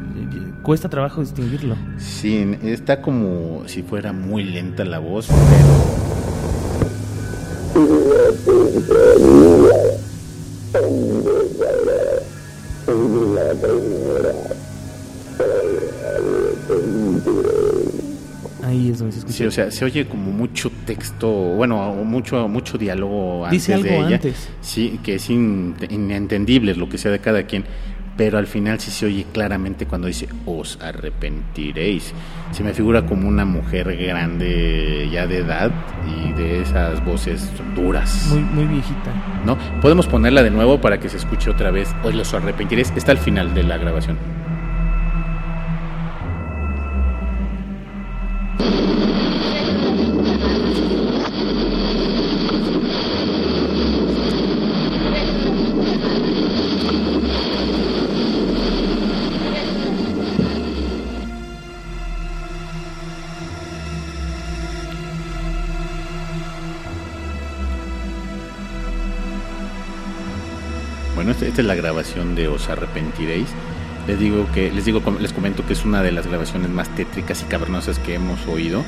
Cuesta 0.62 0.88
trabajo 0.88 1.20
distinguirlo. 1.20 1.76
Sí, 1.98 2.56
está 2.62 3.02
como 3.02 3.62
si 3.66 3.82
fuera 3.82 4.12
muy 4.12 4.44
lenta 4.44 4.84
la 4.84 4.98
voz, 4.98 5.28
pero 5.28 5.91
sea, 19.52 19.70
se 19.70 19.84
oye 19.84 20.06
como 20.06 20.30
mucho 20.32 20.70
texto, 20.86 21.28
bueno, 21.30 21.92
mucho 22.04 22.48
mucho 22.48 22.76
diálogo 22.78 23.44
antes 23.44 23.60
Dice 23.62 23.74
algo 23.74 23.88
de 23.88 23.96
ella. 23.98 24.16
antes. 24.16 24.48
Sí, 24.60 24.98
que 25.02 25.14
es 25.16 25.30
in- 25.30 25.74
inentendible 25.90 26.74
lo 26.74 26.88
que 26.88 26.98
sea 26.98 27.10
de 27.12 27.18
cada 27.20 27.44
quien, 27.44 27.64
pero 28.16 28.38
al 28.38 28.46
final 28.46 28.78
sí 28.80 28.90
se 28.90 29.06
oye 29.06 29.24
claramente 29.32 29.86
cuando 29.86 30.06
dice 30.06 30.28
os 30.46 30.78
arrepentiréis. 30.82 32.12
Se 32.52 32.62
me 32.62 32.74
figura 32.74 33.06
como 33.06 33.28
una 33.28 33.44
mujer 33.44 33.96
grande 33.96 35.08
ya 35.10 35.26
de 35.26 35.38
edad 35.38 35.70
y 36.06 36.32
de 36.32 36.60
esas 36.62 37.02
voces 37.04 37.48
duras. 37.74 38.26
Muy, 38.30 38.40
muy 38.40 38.64
viejita. 38.66 39.10
¿no? 39.46 39.56
Podemos 39.80 40.06
ponerla 40.06 40.42
de 40.42 40.50
nuevo 40.50 40.80
para 40.80 41.00
que 41.00 41.08
se 41.08 41.16
escuche 41.16 41.48
otra 41.50 41.70
vez. 41.70 41.88
Hoy 42.04 42.12
los 42.12 42.32
arrepentiréis. 42.34 42.92
Está 42.96 43.12
al 43.12 43.18
final 43.18 43.54
de 43.54 43.62
la 43.62 43.78
grabación. 43.78 44.18
La 71.62 71.74
grabación 71.74 72.34
de 72.34 72.48
Os 72.48 72.68
arrepentiréis. 72.68 73.48
Les 74.06 74.18
digo 74.18 74.46
que 74.52 74.70
les 74.72 74.84
digo 74.84 75.00
les 75.20 75.32
comento 75.32 75.64
que 75.64 75.74
es 75.74 75.84
una 75.84 76.02
de 76.02 76.10
las 76.10 76.26
grabaciones 76.26 76.70
más 76.70 76.88
tétricas 76.96 77.42
y 77.42 77.44
cavernosas 77.44 77.98
que 78.00 78.14
hemos 78.14 78.46
oído 78.46 78.82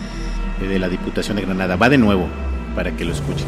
eh, 0.60 0.66
de 0.66 0.78
la 0.78 0.88
Diputación 0.88 1.36
de 1.36 1.42
Granada. 1.42 1.76
Va 1.76 1.88
de 1.88 1.98
nuevo 1.98 2.26
para 2.74 2.96
que 2.96 3.04
lo 3.04 3.12
escuchen. 3.12 3.46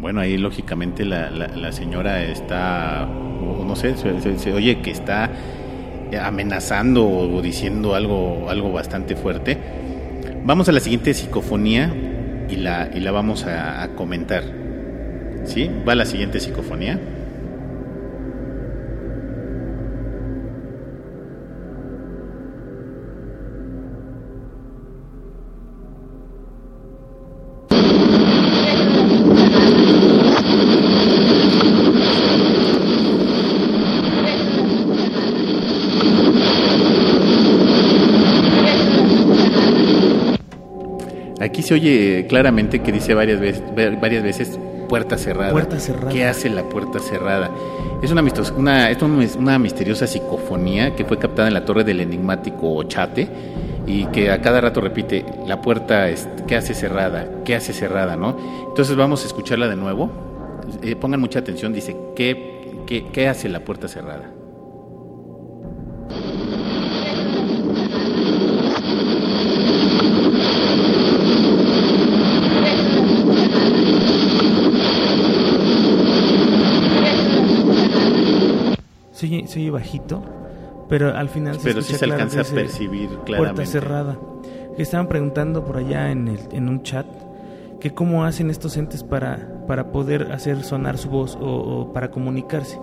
Bueno, 0.00 0.20
ahí 0.20 0.36
lógicamente 0.36 1.04
la, 1.04 1.30
la, 1.30 1.48
la 1.48 1.72
señora 1.72 2.22
está, 2.24 3.08
no 3.64 3.76
sé, 3.76 3.94
se 3.96 4.52
oye 4.52 4.80
que 4.80 4.90
está 4.90 5.30
amenazando 6.20 7.08
o 7.08 7.40
diciendo 7.40 7.94
algo, 7.94 8.48
algo 8.50 8.72
bastante 8.72 9.16
fuerte. 9.16 9.58
Vamos 10.44 10.68
a 10.68 10.72
la 10.72 10.80
siguiente 10.80 11.14
psicofonía 11.14 11.92
y 12.48 12.56
la, 12.56 12.90
y 12.92 13.00
la 13.00 13.12
vamos 13.12 13.44
a, 13.44 13.82
a 13.82 13.88
comentar. 13.94 14.44
¿Sí? 15.44 15.70
Va 15.88 15.94
la 15.94 16.04
siguiente 16.04 16.40
psicofonía. 16.40 16.98
Se 41.72 41.80
oye 41.80 42.26
claramente 42.28 42.80
que 42.80 42.92
dice 42.92 43.14
varias 43.14 43.40
veces, 43.40 43.62
varias 44.00 44.22
veces 44.22 44.58
puerta 44.88 45.16
cerrada. 45.16 45.52
Puerta 45.52 45.80
cerrada. 45.80 46.10
¿Qué 46.12 46.24
hace 46.24 46.50
la 46.50 46.64
puerta 46.68 46.98
cerrada? 46.98 47.50
Es 48.02 48.10
una, 48.10 48.22
una, 48.56 48.90
es 48.90 49.00
un- 49.02 49.26
una 49.38 49.58
misteriosa 49.58 50.06
psicofonía 50.06 50.94
que 50.94 51.04
fue 51.04 51.18
captada 51.18 51.48
en 51.48 51.54
la 51.54 51.64
torre 51.64 51.84
del 51.84 52.00
enigmático 52.00 52.74
Ochate 52.74 53.28
y 53.86 54.04
que 54.06 54.30
a 54.30 54.40
cada 54.42 54.60
rato 54.60 54.80
repite, 54.80 55.24
la 55.46 55.60
puerta, 55.62 56.08
es, 56.08 56.28
¿qué 56.46 56.56
hace 56.56 56.74
cerrada? 56.74 57.26
¿Qué 57.44 57.54
hace 57.54 57.72
cerrada? 57.72 58.16
¿no? 58.16 58.36
Entonces 58.68 58.94
vamos 58.96 59.24
a 59.24 59.26
escucharla 59.26 59.68
de 59.68 59.76
nuevo. 59.76 60.10
Eh, 60.82 60.94
pongan 60.94 61.20
mucha 61.20 61.38
atención, 61.38 61.72
dice, 61.72 61.96
¿qué, 62.14 62.74
qué, 62.86 63.06
qué 63.12 63.28
hace 63.28 63.48
la 63.48 63.60
puerta 63.60 63.88
cerrada? 63.88 64.30
Se 79.52 79.60
oye, 79.60 79.70
bajito, 79.70 80.22
pero 80.88 81.14
al 81.16 81.28
final 81.28 81.54
se 81.58 81.64
Pero 81.68 81.82
sí 81.82 81.94
se 81.94 82.04
alcanza 82.04 82.40
a 82.40 82.44
percibir 82.44 83.08
Puerta 83.08 83.24
claramente. 83.24 83.66
cerrada. 83.66 84.18
Que 84.76 84.82
estaban 84.82 85.06
preguntando 85.08 85.64
por 85.64 85.76
allá 85.76 86.10
en, 86.10 86.28
el, 86.28 86.40
en 86.52 86.68
un 86.68 86.82
chat 86.82 87.06
que 87.80 87.92
cómo 87.92 88.24
hacen 88.24 88.48
estos 88.48 88.76
entes 88.76 89.02
para, 89.02 89.64
para 89.66 89.90
poder 89.92 90.32
hacer 90.32 90.62
sonar 90.62 90.96
su 90.98 91.10
voz 91.10 91.36
o, 91.40 91.46
o 91.46 91.92
para 91.92 92.10
comunicarse. 92.10 92.78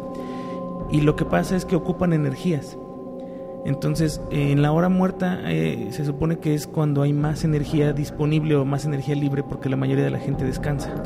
y 0.92 1.02
lo 1.02 1.16
que 1.16 1.26
pasa 1.26 1.56
es 1.56 1.66
que 1.66 1.76
ocupan 1.76 2.14
energías. 2.14 2.78
Entonces, 3.66 4.22
en 4.32 4.62
la 4.62 4.72
hora 4.72 4.90
muerta 4.90 5.42
eh, 5.52 5.90
se 5.92 6.06
supone 6.06 6.40
que 6.40 6.54
es 6.54 6.66
cuando 6.66 7.02
hay 7.02 7.14
más 7.14 7.44
energía 7.44 7.94
disponible 7.94 8.56
o 8.56 8.66
más 8.66 8.86
energía 8.86 9.16
libre 9.16 9.44
porque 9.44 9.70
la 9.70 9.76
mayoría 9.76 10.06
de 10.06 10.12
la 10.12 10.20
gente 10.20 10.46
descansa. 10.46 11.04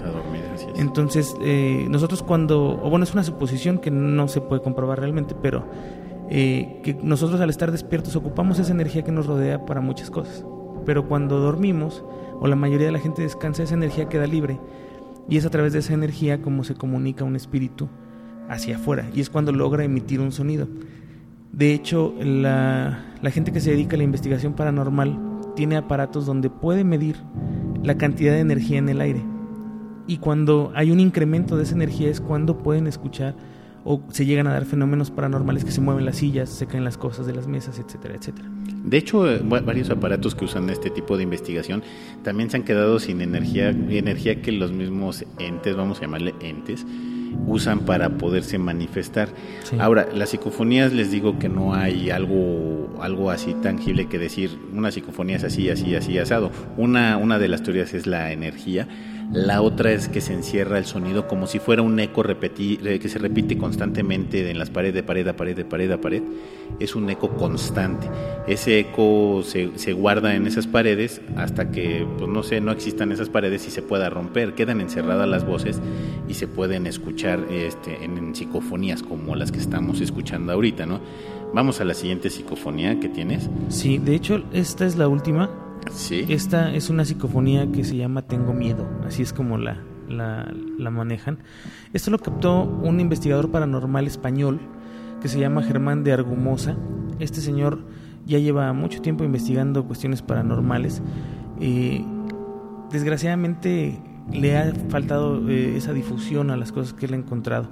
Entonces, 0.76 1.36
eh, 1.42 1.88
nosotros 1.90 2.22
cuando, 2.22 2.80
o 2.82 2.90
bueno, 2.90 3.04
es 3.04 3.14
una 3.14 3.24
suposición 3.24 3.80
que 3.80 3.92
no 3.92 4.28
se 4.28 4.40
puede 4.40 4.62
comprobar 4.62 5.00
realmente, 5.00 5.36
pero 5.42 5.66
eh, 6.30 6.80
que 6.84 6.94
nosotros 6.94 7.42
al 7.42 7.50
estar 7.50 7.72
despiertos 7.72 8.16
ocupamos 8.16 8.60
esa 8.60 8.72
energía 8.72 9.04
que 9.04 9.12
nos 9.12 9.26
rodea 9.26 9.66
para 9.66 9.82
muchas 9.82 10.10
cosas. 10.12 10.46
Pero 10.86 11.08
cuando 11.08 11.40
dormimos, 11.40 12.04
o 12.40 12.48
la 12.48 12.56
mayoría 12.56 12.88
de 12.88 12.94
la 12.94 13.00
gente 13.00 13.22
descansa, 13.22 13.64
esa 13.64 13.74
energía 13.74 14.10
queda 14.10 14.28
libre. 14.28 14.60
Y 15.30 15.38
es 15.38 15.46
a 15.46 15.50
través 15.50 15.74
de 15.74 15.80
esa 15.80 15.94
energía 15.94 16.42
como 16.42 16.64
se 16.64 16.76
comunica 16.76 17.24
un 17.24 17.36
espíritu 17.36 17.88
hacia 18.50 18.76
afuera. 18.76 19.10
Y 19.14 19.22
es 19.22 19.30
cuando 19.30 19.52
logra 19.52 19.84
emitir 19.84 20.20
un 20.20 20.32
sonido. 20.32 20.68
De 21.54 21.72
hecho, 21.72 22.16
la, 22.20 23.00
gente 23.32 23.52
que 23.52 23.60
se 23.60 23.70
dedica 23.70 23.96
a 23.96 23.98
la 23.98 24.04
investigación 24.04 24.54
paranormal 24.54 25.20
tiene 25.56 25.78
aparatos 25.78 26.26
donde 26.26 26.50
puede 26.50 26.84
medir 26.84 27.16
la 27.84 27.96
cantidad 27.96 28.34
de 28.34 28.40
energía 28.40 28.80
en 28.80 28.90
el 28.90 29.00
aire. 29.00 29.22
Y 30.08 30.18
cuando 30.18 30.72
hay 30.76 30.90
un 30.90 31.00
incremento 31.00 31.56
de 31.56 31.64
esa 31.64 31.76
energía 31.76 32.10
es 32.10 32.20
cuando 32.22 32.58
pueden 32.58 32.88
escuchar 32.88 33.36
o 33.86 34.02
se 34.10 34.26
llegan 34.26 34.48
a 34.48 34.54
dar 34.54 34.66
fenómenos 34.66 35.12
paranormales 35.12 35.64
que 35.64 35.72
se 35.72 35.80
mueven 35.80 36.06
las 36.06 36.18
sillas, 36.18 36.50
se 36.50 36.66
caen 36.66 36.84
las 36.84 36.98
cosas 36.98 37.28
de 37.28 37.34
las 37.34 37.48
mesas, 37.48 37.78
etcétera, 37.78 38.16
etcétera. 38.16 38.50
De 38.84 38.98
hecho, 38.98 39.30
eh, 39.30 39.40
varios 39.44 39.92
aparatos 39.92 40.34
que 40.34 40.46
usan 40.46 40.70
este 40.72 40.90
tipo 40.90 41.18
de 41.18 41.24
investigación 41.24 41.84
también 42.24 42.50
se 42.50 42.58
han 42.58 42.64
quedado 42.64 43.00
sin 43.00 43.22
energía, 43.22 43.70
energía 43.70 44.42
que 44.42 44.52
los 44.52 44.72
mismos 44.72 45.24
entes, 45.38 45.76
vamos 45.76 46.00
a 46.00 46.02
llamarle 46.02 46.34
entes, 46.42 46.84
usan 47.48 47.80
para 47.82 48.10
poderse 48.18 48.58
manifestar. 48.58 49.30
Ahora, 49.80 50.08
las 50.14 50.30
psicofonías 50.30 50.94
les 50.94 51.12
digo 51.12 51.40
que 51.40 51.50
no 51.50 51.74
hay 51.74 52.10
algo, 52.10 52.90
algo 53.02 53.32
así 53.32 53.54
tangible 53.56 54.08
que 54.08 54.20
decir, 54.20 54.58
una 54.74 54.92
psicofonía 54.92 55.38
es 55.38 55.44
así, 55.44 55.70
así, 55.70 55.96
así, 55.96 56.18
asado. 56.18 56.52
Una, 56.78 57.18
una 57.18 57.40
de 57.40 57.48
las 57.48 57.64
teorías 57.64 57.94
es 57.94 58.08
la 58.08 58.32
energía 58.32 58.88
la 59.34 59.64
otra 59.64 59.92
es 59.92 60.10
que 60.10 60.22
se 60.22 60.32
encierra 60.32 60.78
el 60.78 60.86
sonido 60.86 61.28
como 61.28 61.48
si 61.48 61.58
fuera 61.58 61.82
un 61.82 62.00
eco 62.00 62.24
eh, 62.24 63.00
que 63.00 63.10
se 63.10 63.18
repite 63.18 63.58
constantemente 63.58 64.48
en 64.48 64.60
las 64.60 64.70
paredes, 64.70 64.94
de 64.94 65.02
pared 65.02 65.28
a 65.28 65.36
pared, 65.36 65.56
de 65.56 65.66
pared 65.66 65.92
a 65.92 66.00
pared. 66.00 66.22
Es 66.80 66.96
un 66.96 67.10
eco 67.10 67.30
constante. 67.30 68.08
Ese 68.48 68.80
eco 68.80 69.42
se, 69.44 69.72
se 69.76 69.94
guarda 69.94 70.36
en 70.36 70.46
esas 70.46 70.68
paredes 70.68 71.20
hasta 71.36 71.72
que, 71.72 72.06
pues 72.20 72.30
no 72.30 72.44
sé, 72.44 72.62
no 72.62 72.72
existan 72.72 73.12
esas 73.12 73.30
paredes 73.30 73.68
y 73.68 73.72
se 73.72 73.82
pueda 73.82 74.08
romper. 74.12 74.54
Quedan 74.54 74.80
encerradas 74.82 75.28
las 75.28 75.48
voces 75.48 75.82
y 76.28 76.36
se 76.36 76.48
pueden 76.48 76.86
escuchar 76.86 77.40
este, 77.50 78.04
en, 78.04 78.20
en 78.20 78.36
psicofonías 78.36 79.02
como 79.02 79.36
las 79.36 79.52
que 79.52 79.60
estamos 79.60 80.00
escuchando 80.00 80.54
ahorita, 80.54 80.86
¿no? 80.86 81.02
Vamos 81.56 81.82
a 81.82 81.86
la 81.86 81.96
siguiente 81.96 82.30
psicofonía 82.30 83.00
que 83.00 83.10
tienes. 83.10 83.50
Sí, 83.70 83.98
de 83.98 84.14
hecho, 84.14 84.44
esta 84.54 84.86
es 84.86 84.96
la 84.96 85.08
última 85.08 85.63
esta 86.10 86.74
es 86.74 86.90
una 86.90 87.06
psicofonía 87.06 87.72
que 87.72 87.84
se 87.84 87.96
llama 87.96 88.24
Tengo 88.24 88.54
Miedo, 88.54 88.88
así 89.06 89.22
es 89.22 89.34
como 89.34 89.58
la, 89.58 89.82
la, 90.10 90.90
manejan. 90.90 91.40
Esto 91.94 92.12
lo 92.12 92.20
captó 92.20 92.64
un 92.64 93.00
investigador 93.00 93.52
paranormal 93.52 94.08
español 94.08 94.60
que 95.22 95.28
se 95.28 95.40
llama 95.40 95.64
Germán 95.64 96.04
de 96.04 96.14
Argumosa. 96.14 96.78
Este 97.20 97.42
señor 97.42 97.80
ya 98.26 98.40
lleva 98.40 98.72
mucho 98.74 99.02
tiempo 99.02 99.24
investigando 99.24 99.86
cuestiones 99.86 100.22
paranormales. 100.22 101.02
Eh, 101.60 102.04
desgraciadamente 102.92 104.00
le 104.32 104.58
ha 104.58 104.74
faltado 104.90 105.50
eh, 105.50 105.78
esa 105.78 105.94
difusión 105.94 106.52
a 106.52 106.58
las 106.58 106.72
cosas 106.72 106.94
que 106.94 107.06
él 107.06 107.14
ha 107.14 107.18
encontrado. 107.18 107.70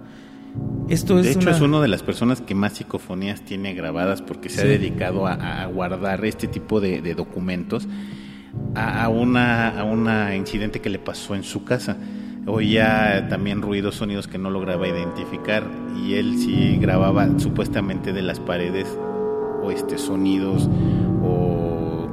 Esto 0.89 1.19
es 1.19 1.25
de 1.25 1.31
hecho, 1.31 1.49
es 1.49 1.61
una 1.61 1.79
de 1.79 1.87
las 1.87 2.03
personas 2.03 2.41
que 2.41 2.53
más 2.53 2.73
psicofonías 2.73 3.41
tiene 3.41 3.73
grabadas 3.73 4.21
porque 4.21 4.49
se 4.49 4.61
ha 4.61 4.65
dedicado 4.65 5.25
a, 5.25 5.65
guardar 5.67 6.25
este 6.25 6.47
tipo 6.47 6.81
de, 6.81 7.15
documentos 7.15 7.87
a, 8.75 9.07
una, 9.07 9.79
a 9.79 9.83
una 9.85 10.35
incidente 10.35 10.81
que 10.81 10.89
le 10.89 10.99
pasó 10.99 11.35
en 11.35 11.43
su 11.43 11.63
casa. 11.63 11.97
Oía 12.47 13.27
también 13.29 13.61
ruidos, 13.61 13.95
sonidos 13.95 14.27
que 14.27 14.37
no 14.37 14.49
lograba 14.49 14.87
identificar 14.87 15.63
y 15.95 16.15
él 16.15 16.39
sí 16.39 16.77
grababa 16.77 17.39
supuestamente 17.39 18.13
de 18.13 18.23
las 18.23 18.39
paredes 18.39 18.87
o 19.63 19.71
este 19.71 19.97
sonidos 19.97 20.67
o 21.23 21.70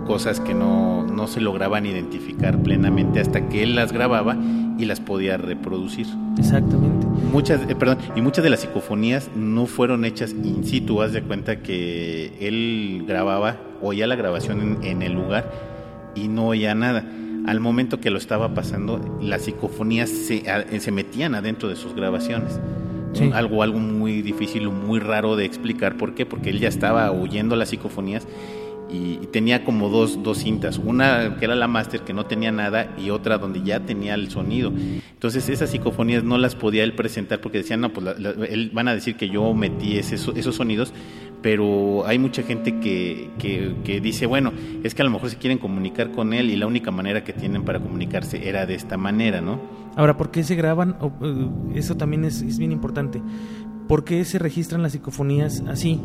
cosas 0.08 0.40
que 0.40 0.54
no, 0.54 1.04
no 1.04 1.28
se 1.28 1.40
lograban 1.40 1.84
identificar 1.84 2.60
plenamente 2.62 3.20
hasta 3.20 3.48
que 3.50 3.62
él 3.62 3.76
las 3.76 3.92
grababa 3.92 4.36
y 4.78 4.86
las 4.86 5.00
podía 5.00 5.36
reproducir. 5.36 6.06
Exactamente. 6.38 7.06
Muchas, 7.30 7.60
eh, 7.68 7.76
perdón, 7.76 7.98
y 8.16 8.22
muchas 8.22 8.42
de 8.42 8.48
las 8.48 8.60
psicofonías 8.60 9.28
no 9.36 9.66
fueron 9.66 10.06
hechas 10.06 10.32
in 10.32 10.64
situ, 10.64 11.02
haz 11.02 11.12
de 11.12 11.22
cuenta 11.22 11.62
que 11.62 12.32
él 12.40 13.04
grababa, 13.06 13.58
oía 13.82 14.06
la 14.06 14.16
grabación 14.16 14.78
en, 14.82 15.02
el 15.02 15.12
lugar 15.12 15.52
y 16.14 16.28
no 16.28 16.48
oía 16.48 16.74
nada. 16.74 17.04
Al 17.46 17.60
momento 17.60 18.00
que 18.00 18.10
lo 18.10 18.16
estaba 18.16 18.54
pasando, 18.54 19.18
las 19.20 19.42
psicofonías 19.42 20.08
se, 20.08 20.42
se 20.80 20.90
metían 20.90 21.34
adentro 21.34 21.68
de 21.68 21.76
sus 21.76 21.94
grabaciones. 21.94 22.58
Algo, 23.32 23.62
algo 23.62 23.78
muy 23.78 24.22
difícil 24.22 24.66
o 24.68 24.70
muy 24.70 25.00
raro 25.00 25.34
de 25.34 25.44
explicar. 25.44 25.96
¿Por 25.96 26.14
qué? 26.14 26.24
Porque 26.24 26.50
él 26.50 26.60
ya 26.60 26.68
estaba 26.68 27.10
oyendo 27.10 27.56
las 27.56 27.70
psicofonías 27.70 28.28
y, 28.90 29.18
tenía 29.32 29.64
como 29.64 29.88
dos, 29.88 30.22
dos 30.22 30.38
cintas, 30.38 30.78
una 30.78 31.36
que 31.36 31.44
era 31.44 31.54
la 31.54 31.68
máster 31.68 32.00
que 32.00 32.14
no 32.14 32.26
tenía 32.26 32.50
nada 32.50 32.94
y 32.98 33.10
otra 33.10 33.38
donde 33.38 33.62
ya 33.62 33.80
tenía 33.80 34.14
el 34.14 34.30
sonido. 34.30 34.72
Entonces 35.12 35.48
esas 35.48 35.70
psicofonías 35.70 36.24
no 36.24 36.38
las 36.38 36.54
podía 36.54 36.84
él 36.84 36.94
presentar 36.94 37.40
porque 37.40 37.58
decían, 37.58 37.80
no, 37.80 37.92
pues 37.92 38.16
él, 38.48 38.70
van 38.72 38.88
a 38.88 38.94
decir 38.94 39.16
que 39.16 39.28
yo 39.28 39.52
metí 39.54 39.98
esos 39.98 40.54
sonidos, 40.54 40.92
pero 41.42 42.06
hay 42.06 42.18
mucha 42.18 42.42
gente 42.42 42.80
que, 42.80 43.30
que, 43.38 44.00
dice, 44.00 44.26
bueno, 44.26 44.52
es 44.82 44.94
que 44.94 45.02
a 45.02 45.04
lo 45.04 45.10
mejor 45.10 45.30
se 45.30 45.36
quieren 45.36 45.58
comunicar 45.58 46.10
con 46.10 46.32
él 46.32 46.50
y 46.50 46.56
la 46.56 46.66
única 46.66 46.90
manera 46.90 47.22
que 47.22 47.32
tienen 47.32 47.64
para 47.64 47.80
comunicarse 47.80 48.48
era 48.48 48.66
de 48.66 48.74
esta 48.74 48.96
manera, 48.96 49.40
¿no? 49.40 49.60
Ahora, 49.96 50.16
¿por 50.16 50.30
qué 50.30 50.44
se 50.44 50.54
graban? 50.54 50.96
Eh, 51.22 51.48
eso 51.74 51.96
también 51.96 52.24
es, 52.24 52.42
es 52.42 52.58
bien 52.58 52.72
importante. 52.72 53.20
¿Por 53.88 54.04
qué 54.04 54.24
se 54.26 54.38
registran 54.38 54.82
las 54.82 54.92
psicofonías 54.92 55.62
así? 55.66 56.00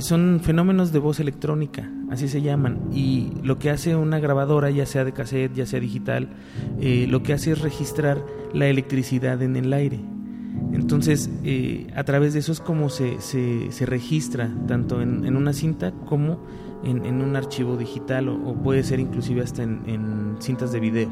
son 0.00 0.40
fenómenos 0.42 0.92
de 0.92 0.98
voz 0.98 1.20
electrónica, 1.20 1.88
así 2.10 2.28
se 2.28 2.42
llaman. 2.42 2.90
Y 2.92 3.32
lo 3.42 3.58
que 3.58 3.70
hace 3.70 3.94
una 3.94 4.18
grabadora, 4.18 4.70
ya 4.70 4.86
sea 4.86 5.04
de 5.04 5.12
cassette, 5.12 5.54
ya 5.54 5.66
sea 5.66 5.80
digital, 5.80 6.28
eh, 6.80 7.06
lo 7.08 7.22
que 7.22 7.32
hace 7.32 7.52
es 7.52 7.60
registrar 7.60 8.24
la 8.52 8.66
electricidad 8.66 9.42
en 9.42 9.56
el 9.56 9.72
aire. 9.72 10.00
Entonces, 10.72 11.30
eh, 11.44 11.86
a 11.94 12.04
través 12.04 12.32
de 12.32 12.40
eso 12.40 12.52
es 12.52 12.60
como 12.60 12.88
se, 12.90 13.20
se, 13.20 13.86
registra, 13.86 14.50
tanto 14.66 15.00
en, 15.00 15.36
una 15.36 15.52
cinta 15.52 15.92
como 15.92 16.40
en, 16.84 17.22
un 17.22 17.36
archivo 17.36 17.76
digital, 17.76 18.28
o, 18.28 18.54
puede 18.54 18.82
ser 18.82 18.98
inclusive 18.98 19.42
hasta 19.42 19.62
en, 19.62 20.36
cintas 20.40 20.72
de 20.72 20.80
video. 20.80 21.08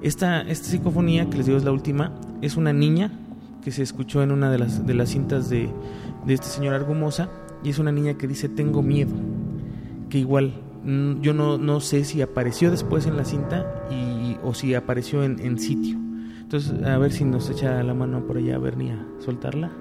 Esta, 0.00 0.42
esta 0.42 0.68
psicofonía, 0.68 1.28
que 1.28 1.38
les 1.38 1.46
digo 1.46 1.58
es 1.58 1.64
la 1.64 1.72
última, 1.72 2.12
es 2.40 2.56
una 2.56 2.72
niña 2.72 3.10
que 3.64 3.70
se 3.70 3.82
escuchó 3.82 4.22
en 4.22 4.30
una 4.30 4.50
de 4.50 4.58
las, 4.58 4.86
de 4.86 4.94
las 4.94 5.08
cintas 5.08 5.48
de, 5.48 5.70
de 6.26 6.34
este 6.34 6.46
señor 6.46 6.74
Argumosa 6.74 7.30
y 7.62 7.70
es 7.70 7.78
una 7.78 7.90
niña 7.90 8.14
que 8.14 8.28
dice 8.28 8.50
tengo 8.50 8.82
miedo, 8.82 9.14
que 10.10 10.18
igual 10.18 10.52
mm, 10.84 11.22
yo 11.22 11.32
no, 11.32 11.56
no 11.56 11.80
sé 11.80 12.04
si 12.04 12.20
apareció 12.20 12.70
después 12.70 13.06
en 13.06 13.16
la 13.16 13.24
cinta 13.24 13.86
y, 13.90 14.36
o 14.44 14.52
si 14.52 14.74
apareció 14.74 15.24
en, 15.24 15.40
en 15.40 15.58
sitio. 15.58 15.98
Entonces, 16.42 16.84
a 16.84 16.98
ver 16.98 17.10
si 17.10 17.24
nos 17.24 17.48
echa 17.48 17.82
la 17.82 17.94
mano 17.94 18.26
por 18.26 18.36
allá 18.36 18.58
ni 18.76 18.90
a 18.90 19.02
soltarla. 19.18 19.72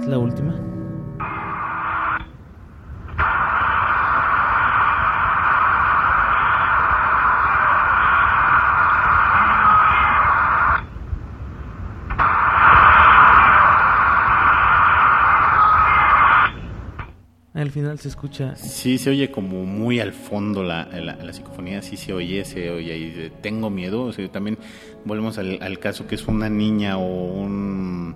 Es 0.00 0.06
la 0.06 0.18
última. 0.18 0.54
Al 17.98 18.02
se 18.02 18.08
escucha. 18.08 18.56
Sí, 18.56 18.98
se 18.98 19.10
oye 19.10 19.30
como 19.30 19.64
muy 19.64 20.00
al 20.00 20.12
fondo 20.12 20.62
la, 20.62 20.84
la, 20.86 21.32
psicofonía, 21.32 21.82
sí 21.82 21.96
se 21.96 22.12
oye, 22.12 22.44
se 22.44 22.70
oye 22.70 22.92
ahí, 22.92 23.32
tengo 23.40 23.70
miedo. 23.70 24.04
O 24.04 24.12
sea, 24.12 24.30
también 24.30 24.58
volvemos 25.04 25.38
al, 25.38 25.78
caso 25.78 26.06
que 26.06 26.14
es 26.14 26.26
una 26.28 26.48
niña 26.48 26.98
o 26.98 27.06
un, 27.06 28.14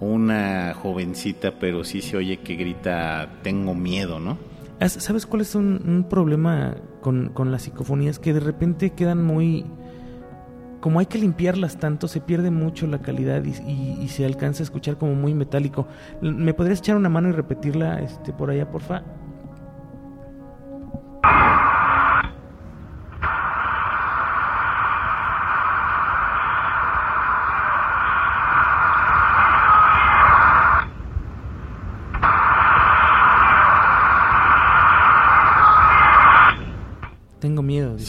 una 0.00 0.74
jovencita, 0.74 1.58
pero 1.58 1.84
sí 1.84 2.02
se 2.02 2.16
oye 2.16 2.40
que 2.40 2.56
grita, 2.56 3.38
tengo 3.42 3.74
miedo, 3.74 4.20
¿no? 4.20 4.38
¿Sabes 4.86 5.26
cuál 5.26 5.42
es 5.42 5.54
un, 5.54 5.80
un 5.86 6.08
problema 6.08 6.76
con, 7.00 7.30
con 7.30 7.52
las 7.52 7.62
psicofonías? 7.62 8.18
Que 8.18 8.32
de 8.34 8.40
repente 8.40 8.90
quedan 8.90 9.22
muy 9.22 9.64
como 10.82 10.98
hay 10.98 11.06
que 11.06 11.16
limpiarlas 11.16 11.78
tanto, 11.78 12.08
se 12.08 12.20
pierde 12.20 12.50
mucho 12.50 12.88
la 12.88 13.00
calidad 13.00 13.44
y, 13.44 14.08
se 14.08 14.26
alcanza 14.26 14.62
a 14.62 14.64
escuchar 14.64 14.98
como 14.98 15.14
muy 15.14 15.32
metálico. 15.32 15.86
¿Me 16.20 16.52
podrías 16.54 16.80
echar 16.80 16.96
una 16.96 17.08
mano 17.08 17.28
y 17.28 17.32
repetirla 17.32 18.00
este, 18.00 18.32
por 18.32 18.50
allá, 18.50 18.68
porfa? 18.68 19.04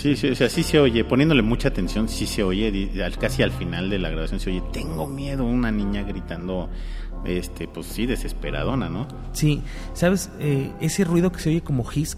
Sí, 0.04 0.18
sí, 0.18 0.32
o 0.32 0.36
sea, 0.36 0.50
sí 0.50 0.64
se 0.64 0.82
oye, 0.82 1.06
poniéndole 1.06 1.44
mucha 1.44 1.70
atención, 1.70 2.10
sí 2.10 2.28
se 2.28 2.44
oye, 2.44 2.92
casi 3.18 3.42
al 3.42 3.52
final 3.52 3.90
de 3.90 4.00
la 4.00 4.10
grabación 4.10 4.42
se 4.42 4.50
oye, 4.50 4.62
tengo 4.74 5.08
miedo, 5.08 5.46
una 5.46 5.72
niña 5.72 6.04
gritando, 6.04 6.70
este, 7.24 7.70
pues 7.70 7.86
sí, 7.86 8.06
desesperadona, 8.06 8.90
¿no? 8.90 9.08
Sí, 9.32 9.62
¿sabes? 9.94 10.30
Eh, 10.42 10.74
ese 10.82 11.06
ruido 11.06 11.32
que 11.32 11.40
se 11.40 11.52
oye 11.52 11.62
como 11.62 11.90
his, 11.90 12.18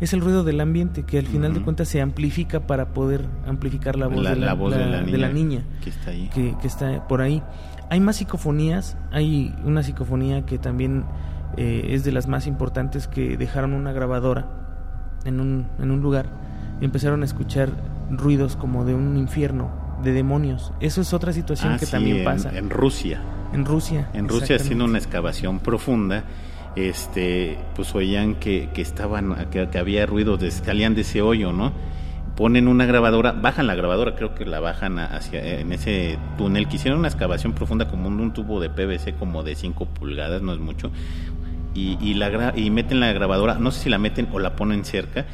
es 0.00 0.12
el 0.12 0.20
ruido 0.20 0.42
del 0.42 0.60
ambiente 0.60 1.04
que 1.04 1.20
al 1.20 1.26
final 1.28 1.54
de 1.54 1.62
cuentas 1.62 1.86
se 1.86 2.00
amplifica 2.00 2.66
para 2.66 2.92
poder 2.92 3.24
amplificar 3.46 3.94
la 3.94 4.08
voz, 4.08 4.28
de, 4.28 4.34
la, 4.34 4.54
voz 4.54 4.74
de, 4.74 4.84
la, 5.18 5.28
niña, 5.28 5.62
que 5.80 5.90
está 5.90 6.10
ahí. 6.10 6.28
Que, 6.34 6.56
que 6.60 6.66
está 6.66 7.06
por 7.06 7.20
ahí. 7.20 7.40
Hay 7.88 8.00
más 8.00 8.16
psicofonías, 8.16 8.96
hay 9.12 9.54
una 9.62 9.84
psicofonía 9.84 10.44
que 10.44 10.58
también 10.58 11.04
eh, 11.56 11.90
es 11.90 12.02
de 12.02 12.10
las 12.10 12.26
más 12.26 12.48
importantes 12.48 13.06
que 13.06 13.36
dejaron 13.36 13.74
una 13.74 13.92
grabadora 13.92 14.61
en 15.24 15.40
un, 15.40 15.66
en 15.78 15.90
un 15.90 16.00
lugar 16.00 16.26
y 16.80 16.84
empezaron 16.84 17.22
a 17.22 17.24
escuchar 17.24 17.70
ruidos 18.10 18.56
como 18.56 18.84
de 18.84 18.94
un 18.94 19.16
infierno, 19.16 19.70
de 20.02 20.12
demonios. 20.12 20.72
Eso 20.80 21.00
es 21.00 21.12
otra 21.12 21.32
situación 21.32 21.72
ah, 21.72 21.76
que 21.78 21.86
también 21.86 22.24
pasa. 22.24 22.56
En 22.56 22.70
Rusia. 22.70 23.22
En 23.52 23.64
Rusia. 23.64 24.08
En 24.14 24.28
Rusia 24.28 24.56
haciendo 24.56 24.84
una 24.84 24.98
excavación 24.98 25.60
profunda, 25.60 26.24
este, 26.74 27.58
pues 27.74 27.94
oían 27.94 28.34
que, 28.36 28.70
que 28.74 28.82
estaban, 28.82 29.48
que, 29.50 29.78
había 29.78 30.06
ruidos, 30.06 30.40
de, 30.40 30.50
salían 30.50 30.94
de 30.94 31.02
ese 31.02 31.22
hoyo, 31.22 31.52
¿no? 31.52 31.72
ponen 32.36 32.66
una 32.66 32.86
grabadora, 32.86 33.32
bajan 33.32 33.66
la 33.66 33.74
grabadora, 33.74 34.14
creo 34.14 34.34
que 34.34 34.46
la 34.46 34.58
bajan 34.58 34.98
hacia 34.98 35.60
en 35.60 35.72
ese 35.72 36.18
túnel, 36.38 36.66
que 36.66 36.76
hicieron 36.76 36.98
una 36.98 37.08
excavación 37.08 37.52
profunda 37.52 37.88
como 37.88 38.08
un, 38.08 38.18
un 38.20 38.32
tubo 38.32 38.60
de 38.60 38.70
PVC 38.70 39.16
como 39.18 39.42
de 39.42 39.54
5 39.54 39.86
pulgadas, 39.86 40.40
no 40.42 40.54
es 40.54 40.58
mucho, 40.58 40.90
y, 41.74 42.14
la 42.14 42.52
y 42.56 42.70
meten 42.70 43.00
la 43.00 43.12
grabadora, 43.12 43.54
no 43.54 43.70
sé 43.70 43.84
si 43.84 43.90
la 43.90 43.98
meten 43.98 44.28
o 44.32 44.38
la 44.38 44.56
ponen 44.56 44.84
cerca, 44.84 45.26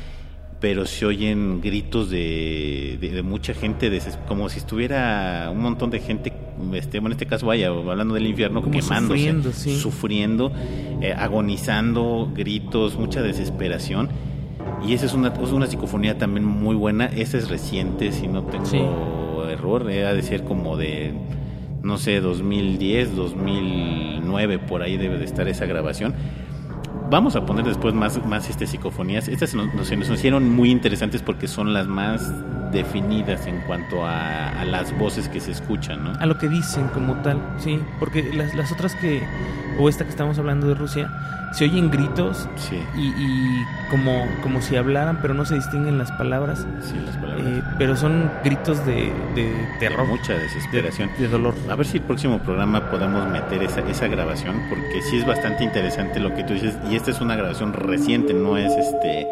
pero 0.61 0.87
se 0.87 1.07
oyen 1.07 1.61
gritos 1.61 2.11
de, 2.11 2.99
de, 3.01 3.23
mucha 3.23 3.55
gente, 3.55 3.97
como 4.27 4.49
si 4.49 4.59
estuviera 4.59 5.49
un 5.53 5.61
montón 5.61 5.91
de 5.91 6.01
gente, 6.01 6.33
este, 6.73 6.99
en 6.99 7.07
este 7.13 7.27
caso 7.27 7.47
vaya, 7.47 7.69
hablando 7.69 8.15
del 8.15 8.27
infierno, 8.27 8.63
quemándose, 8.63 9.77
sufriendo, 9.77 10.53
eh, 11.01 11.15
agonizando, 11.17 12.31
gritos, 12.35 12.97
mucha 12.97 13.23
desesperación. 13.23 14.09
Y 14.87 14.95
esa 14.95 15.07
es 15.07 15.15
una, 15.15 15.29
es 15.29 15.51
una 15.51 15.67
psicofonía 15.67 16.19
también 16.19 16.45
muy 16.45 16.75
buena, 16.75 17.07
esa 17.07 17.39
es 17.39 17.49
reciente, 17.49 18.13
si 18.13 18.29
no 18.29 18.45
tengo 18.45 19.49
error, 19.49 19.83
ha 19.89 20.13
de 20.13 20.23
ser 20.23 20.45
como 20.45 20.77
de 20.77 21.15
no 21.83 21.99
sé, 21.99 22.21
2010, 22.21 23.17
2009, 23.17 24.59
por 24.59 24.83
ahí 24.83 24.97
debe 24.97 25.19
de 25.19 25.25
estar 25.25 25.49
esa 25.49 25.67
grabación. 25.67 26.15
Vamos 27.11 27.37
a 27.37 27.47
poner 27.47 27.65
después 27.65 27.95
más, 27.95 28.25
más 28.27 28.51
este, 28.51 28.67
psicofonías. 28.67 29.29
Estas 29.29 29.55
nos, 29.55 29.73
nos, 29.75 29.91
nos 29.91 30.11
hicieron 30.11 30.51
muy 30.51 30.71
interesantes 30.71 31.23
porque 31.23 31.49
son 31.49 31.73
las 31.73 31.87
más 31.87 32.33
definidas 32.71 33.47
en 33.47 33.61
cuanto 33.61 34.05
a, 34.05 34.65
las 34.65 34.97
voces 34.99 35.29
que 35.29 35.41
se 35.41 35.53
escuchan, 35.53 36.05
¿no? 36.05 36.13
A 36.21 36.27
lo 36.27 36.37
que 36.37 36.49
dicen 36.49 36.89
como 36.89 37.15
tal, 37.23 37.41
sí, 37.59 37.81
porque 37.99 38.31
las, 38.35 38.55
las 38.55 38.71
otras 38.73 38.95
que, 38.95 39.23
o 39.79 39.89
esta 39.89 40.05
que 40.05 40.11
estamos 40.11 40.39
hablando 40.39 40.69
de 40.69 40.75
Rusia, 40.75 41.11
se 41.53 41.65
oyen 41.65 41.91
gritos 41.91 42.49
y, 42.97 43.65
como, 43.91 44.27
como 44.43 44.61
si 44.61 44.77
hablaran, 44.77 45.19
pero 45.23 45.35
no 45.35 45.45
se 45.45 45.55
distinguen 45.55 45.99
las 45.99 46.13
palabras. 46.13 46.67
Sí, 46.83 46.95
las 47.05 47.17
palabras. 47.17 47.47
Eh, 47.47 47.63
pero 47.79 47.97
son 47.97 48.31
gritos 48.45 48.85
de, 48.85 49.13
de 49.35 49.69
terror. 49.81 50.07
mucha 50.07 50.35
desesperación. 50.35 51.11
De, 51.19 51.29
dolor. 51.29 51.55
A 51.71 51.75
ver 51.75 51.87
si 51.87 51.99
el 51.99 52.03
próximo 52.03 52.39
programa 52.41 52.78
podemos 52.91 53.29
meter 53.29 53.63
esa, 53.63 53.81
esa 53.81 54.09
grabación, 54.09 54.57
porque 54.69 55.03
sí 55.03 55.19
es 55.19 55.27
bastante 55.27 55.65
interesante 55.65 56.21
lo 56.21 56.35
que 56.35 56.45
tú 56.45 56.55
dices. 56.55 56.77
Y 56.91 56.97
esta 56.97 57.11
es 57.11 57.21
una 57.21 57.37
grabación 57.37 57.73
reciente, 57.73 58.35
no 58.35 58.57
es 58.57 58.73
este. 58.73 59.27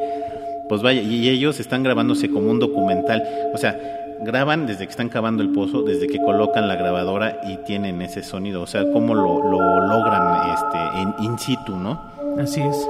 Pues 0.68 0.82
vaya, 0.82 1.00
y 1.00 1.28
ellos 1.28 1.60
están 1.60 1.82
grabándose 1.82 2.28
como 2.28 2.50
un 2.50 2.58
documental. 2.58 3.22
O 3.54 3.58
sea, 3.58 3.78
graban 4.20 4.66
desde 4.66 4.84
que 4.84 4.90
están 4.90 5.08
cavando 5.08 5.42
el 5.42 5.50
pozo, 5.50 5.82
desde 5.82 6.06
que 6.06 6.18
colocan 6.18 6.68
la 6.68 6.76
grabadora 6.76 7.40
y 7.44 7.56
tienen 7.58 8.00
ese 8.02 8.22
sonido, 8.22 8.62
o 8.62 8.66
sea, 8.66 8.82
cómo 8.92 9.14
lo, 9.14 9.42
logran 9.42 10.52
este, 10.52 11.00
en 11.00 11.14
in 11.24 11.38
situ, 11.38 11.76
¿no? 11.76 12.00
Así 12.38 12.60
es. 12.60 12.88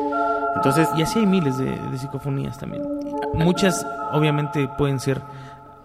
Entonces, 0.56 0.88
y 0.96 1.02
así 1.02 1.18
hay 1.18 1.26
miles 1.26 1.58
de, 1.58 1.76
psicofonías 1.98 2.58
también. 2.58 2.82
Muchas 3.34 3.86
obviamente 4.12 4.68
pueden 4.78 5.00
ser 5.00 5.20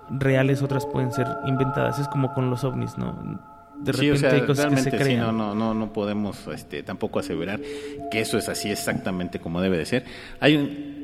reales, 0.10 0.62
otras 0.62 0.86
pueden 0.86 1.12
ser 1.12 1.28
inventadas. 1.46 2.00
Es 2.00 2.08
como 2.08 2.34
con 2.34 2.50
los 2.50 2.64
ovnis, 2.64 2.98
¿no? 2.98 3.14
De 3.84 3.92
repente 3.92 4.28
hay 4.28 4.42
cosas 4.42 4.74
que 4.74 4.82
se 4.82 4.92
crean. 4.92 5.20
no, 5.20 5.32
no, 5.32 5.56
no, 5.56 5.74
no 5.74 5.94
podemos 5.94 6.48
este, 6.48 6.84
tampoco 6.84 7.20
aseverar 7.20 7.60
que 8.12 8.22
eso 8.22 8.38
es 8.38 8.48
así 8.50 8.70
exactamente 8.70 9.40
como 9.40 9.62
debe 9.62 9.78
de 9.78 9.86
ser. 9.86 10.06
Hay 10.40 10.56
un, 10.56 11.02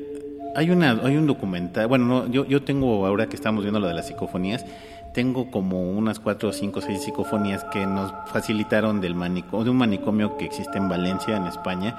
hay, 0.54 0.70
una, 0.70 0.92
hay 1.02 1.16
un 1.16 1.26
documental, 1.26 1.86
bueno, 1.88 2.04
no, 2.04 2.30
yo, 2.30 2.46
yo 2.46 2.62
tengo, 2.62 3.06
ahora 3.06 3.28
que 3.28 3.36
estamos 3.36 3.64
viendo 3.64 3.80
lo 3.80 3.88
de 3.88 3.94
las 3.94 4.06
psicofonías, 4.06 4.64
tengo 5.12 5.50
como 5.50 5.90
unas 5.90 6.20
cuatro, 6.20 6.52
cinco, 6.52 6.80
seis 6.80 7.02
psicofonías 7.02 7.64
que 7.64 7.86
nos 7.86 8.12
facilitaron 8.26 9.00
del 9.00 9.14
manicomio, 9.14 9.64
de 9.64 9.70
un 9.70 9.76
manicomio 9.76 10.36
que 10.36 10.44
existe 10.44 10.78
en 10.78 10.88
Valencia, 10.88 11.36
en 11.36 11.46
España, 11.46 11.96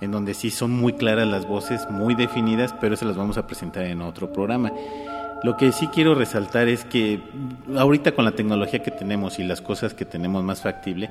en 0.00 0.10
donde 0.10 0.34
sí 0.34 0.50
son 0.50 0.70
muy 0.70 0.94
claras 0.94 1.28
las 1.28 1.46
voces, 1.46 1.88
muy 1.90 2.14
definidas, 2.14 2.74
pero 2.80 2.96
se 2.96 3.04
las 3.04 3.16
vamos 3.16 3.36
a 3.38 3.46
presentar 3.46 3.84
en 3.84 4.02
otro 4.02 4.32
programa. 4.32 4.72
Lo 5.42 5.56
que 5.56 5.72
sí 5.72 5.88
quiero 5.88 6.14
resaltar 6.14 6.68
es 6.68 6.84
que 6.84 7.20
ahorita 7.76 8.12
con 8.12 8.24
la 8.24 8.32
tecnología 8.32 8.82
que 8.82 8.90
tenemos 8.90 9.38
y 9.38 9.44
las 9.44 9.60
cosas 9.60 9.92
que 9.94 10.04
tenemos 10.04 10.44
más 10.44 10.62
factible, 10.62 11.10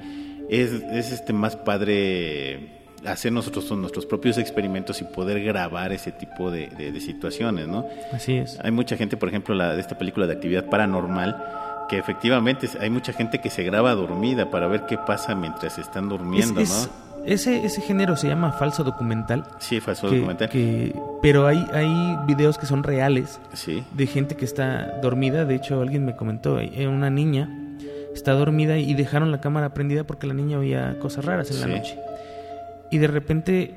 es, 0.50 0.72
es 0.72 1.12
este 1.12 1.34
más 1.34 1.56
padre 1.56 2.82
hacer 3.06 3.32
nosotros 3.32 3.70
nuestros 3.72 4.06
propios 4.06 4.38
experimentos 4.38 5.02
y 5.02 5.06
poder 5.06 5.44
grabar 5.44 5.92
ese 5.92 6.12
tipo 6.12 6.52
de, 6.52 6.70
situaciones, 7.00 7.68
¿no? 7.68 7.86
Así 8.14 8.36
es. 8.36 8.60
Hay 8.64 8.72
mucha 8.72 8.96
gente, 8.96 9.18
por 9.18 9.30
ejemplo, 9.30 9.56
la, 9.56 9.76
de 9.76 9.82
esta 9.82 9.98
película 9.98 10.28
de 10.28 10.34
actividad 10.34 10.66
paranormal, 10.66 11.86
que 11.90 11.98
efectivamente 11.98 12.70
hay 12.80 12.90
mucha 12.90 13.12
gente 13.12 13.40
que 13.40 13.50
se 13.50 13.64
graba 13.64 13.94
dormida 13.96 14.50
para 14.50 14.68
ver 14.68 14.86
qué 14.86 14.98
pasa 14.98 15.36
mientras 15.36 15.78
están 15.78 16.10
durmiendo, 16.10 16.62
¿no? 16.62 17.11
Ese, 17.26 17.66
ese 17.66 17.82
género 17.82 18.16
se 18.18 18.28
llama 18.28 18.52
falso 18.54 18.84
documental. 18.84 19.46
Sí, 19.60 19.80
falso 19.80 20.10
documental. 20.10 20.50
pero 21.22 21.48
hay, 21.48 21.66
hay 21.74 22.18
videos 22.26 22.58
que 22.58 22.66
son 22.66 22.84
reales 22.84 23.40
sí. 23.54 23.84
de 23.94 24.08
gente 24.08 24.36
que 24.36 24.46
está 24.46 25.00
dormida. 25.02 25.46
De 25.46 25.56
hecho, 25.56 25.82
alguien 25.82 26.06
me 26.06 26.16
comentó, 26.16 26.60
eh, 26.60 26.88
una 26.88 27.10
niña 27.10 27.50
está 28.14 28.34
dormida 28.34 28.78
y 28.78 28.94
dejaron 28.94 29.32
la 29.32 29.40
cámara 29.40 29.74
prendida 29.74 30.04
porque 30.04 30.28
la 30.28 30.34
niña 30.34 30.60
oía 30.60 30.98
cosas 31.00 31.26
raras 31.26 31.50
en 31.52 31.62
la 31.62 31.68
noche 31.68 31.98
y 32.92 32.98
de 32.98 33.08
repente 33.08 33.74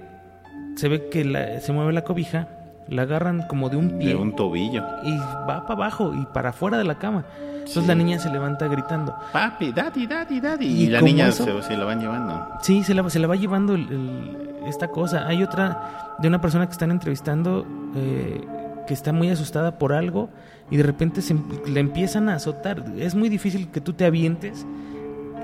se 0.76 0.88
ve 0.88 1.09
que 1.09 1.24
la, 1.24 1.61
se 1.61 1.72
mueve 1.72 1.92
la 1.92 2.02
cobija, 2.02 2.48
la 2.88 3.03
agarran 3.03 3.47
como 3.49 3.68
de 3.68 3.77
un 3.77 3.99
pie. 3.99 4.09
De 4.09 4.16
un 4.16 4.35
tobillo. 4.35 4.85
Y 5.05 5.16
va 5.18 5.66
para 5.66 5.75
abajo 5.75 6.12
y 6.14 6.25
para 6.27 6.51
afuera 6.51 6.79
de 6.79 6.85
la 6.85 6.97
cama. 6.97 7.25
Entonces 7.59 7.87
la 7.87 7.94
niña 7.94 8.18
se 8.18 8.31
levanta 8.31 8.68
gritando. 8.68 9.14
Papi, 9.33 9.73
daddy, 9.73 10.07
daddy, 10.07 10.40
daddy. 10.40 10.66
Y, 10.66 10.87
la 10.88 11.01
niña 11.01 11.33
se, 11.33 11.47
la 11.77 11.85
van 11.85 12.01
llevando. 12.01 12.49
Sí, 12.62 12.83
se 12.85 12.92
la, 12.92 13.09
se 13.09 13.18
la 13.18 13.27
va 13.27 13.37
llevando 13.37 13.77
esta 14.66 14.88
cosa. 14.88 15.27
Hay 15.27 15.42
otra 15.42 16.16
de 16.18 16.29
una 16.29 16.40
persona 16.40 16.66
que 16.66 16.73
están 16.73 16.90
entrevistando 16.90 17.66
eh, 17.97 18.40
que 18.87 18.92
está 18.92 19.12
muy 19.12 19.31
asustada 19.31 19.79
por 19.79 19.94
algo 19.94 20.29
y 20.70 20.77
de 20.77 20.83
repente 20.83 21.23
se, 21.23 21.37
le 21.66 21.81
empiezan 21.81 22.29
a 22.29 22.35
azotar. 22.35 22.85
Es 22.99 23.14
muy 23.14 23.31
difícil 23.31 23.68
que 23.68 23.81
tú 23.81 23.94
te 23.94 24.05
avientes 24.05 24.66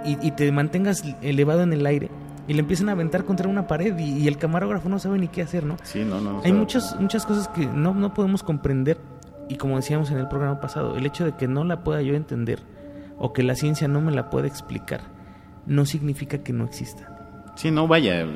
y, 0.04 0.18
y 0.26 0.32
te 0.32 0.52
mantengas 0.52 1.02
elevado 1.22 1.62
en 1.62 1.72
el 1.72 1.86
aire 1.86 2.10
y 2.50 2.52
le 2.52 2.58
empiezan 2.62 2.88
a 2.88 2.92
aventar 2.92 3.24
contra 3.24 3.48
una 3.48 3.68
pared 3.68 3.96
y, 3.96 4.26
el 4.26 4.36
camarógrafo 4.36 4.88
no 4.88 4.98
sabe 4.98 5.20
ni 5.20 5.28
qué 5.28 5.42
hacer, 5.42 5.64
¿no? 5.64 5.76
Sí, 5.84 6.02
no, 6.02 6.20
no. 6.20 6.42
Hay 6.44 6.52
muchas, 6.52 6.98
muchas 6.98 7.24
cosas 7.24 7.46
que 7.46 7.64
no, 7.64 7.94
no 7.94 8.12
podemos 8.12 8.42
comprender 8.42 8.98
y 9.48 9.54
como 9.54 9.76
decíamos 9.76 10.10
en 10.10 10.18
el 10.18 10.26
programa 10.26 10.60
pasado, 10.60 10.96
el 10.96 11.06
hecho 11.06 11.24
de 11.24 11.36
que 11.36 11.46
no 11.46 11.62
la 11.62 11.84
pueda 11.84 12.02
yo 12.02 12.14
entender 12.14 12.58
o 13.18 13.32
que 13.32 13.44
la 13.44 13.54
ciencia 13.54 13.86
no 13.86 14.00
me 14.00 14.10
la 14.10 14.30
pueda 14.30 14.48
explicar 14.48 15.02
no 15.64 15.86
significa 15.86 16.38
que 16.38 16.52
no 16.52 16.64
exista. 16.64 17.52
Sí, 17.54 17.70
no, 17.70 17.86
vaya, 17.86 18.26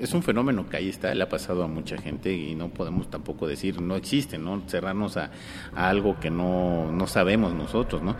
es 0.00 0.14
un 0.14 0.24
fenómeno 0.24 0.68
que 0.68 0.76
ahí 0.76 0.88
está, 0.88 1.14
le 1.14 1.22
ha 1.22 1.28
pasado 1.28 1.62
a 1.62 1.68
mucha 1.68 1.96
gente 1.96 2.32
y 2.32 2.56
no 2.56 2.70
podemos 2.70 3.08
tampoco 3.08 3.46
decir 3.46 3.80
no 3.80 3.94
existe, 3.94 4.36
¿no? 4.36 4.64
Cerrarnos 4.66 5.16
a, 5.16 5.30
a 5.76 5.88
algo 5.88 6.18
que 6.18 6.30
no, 6.30 6.90
no 6.90 7.06
sabemos 7.06 7.54
nosotros, 7.54 8.02
¿no? 8.02 8.16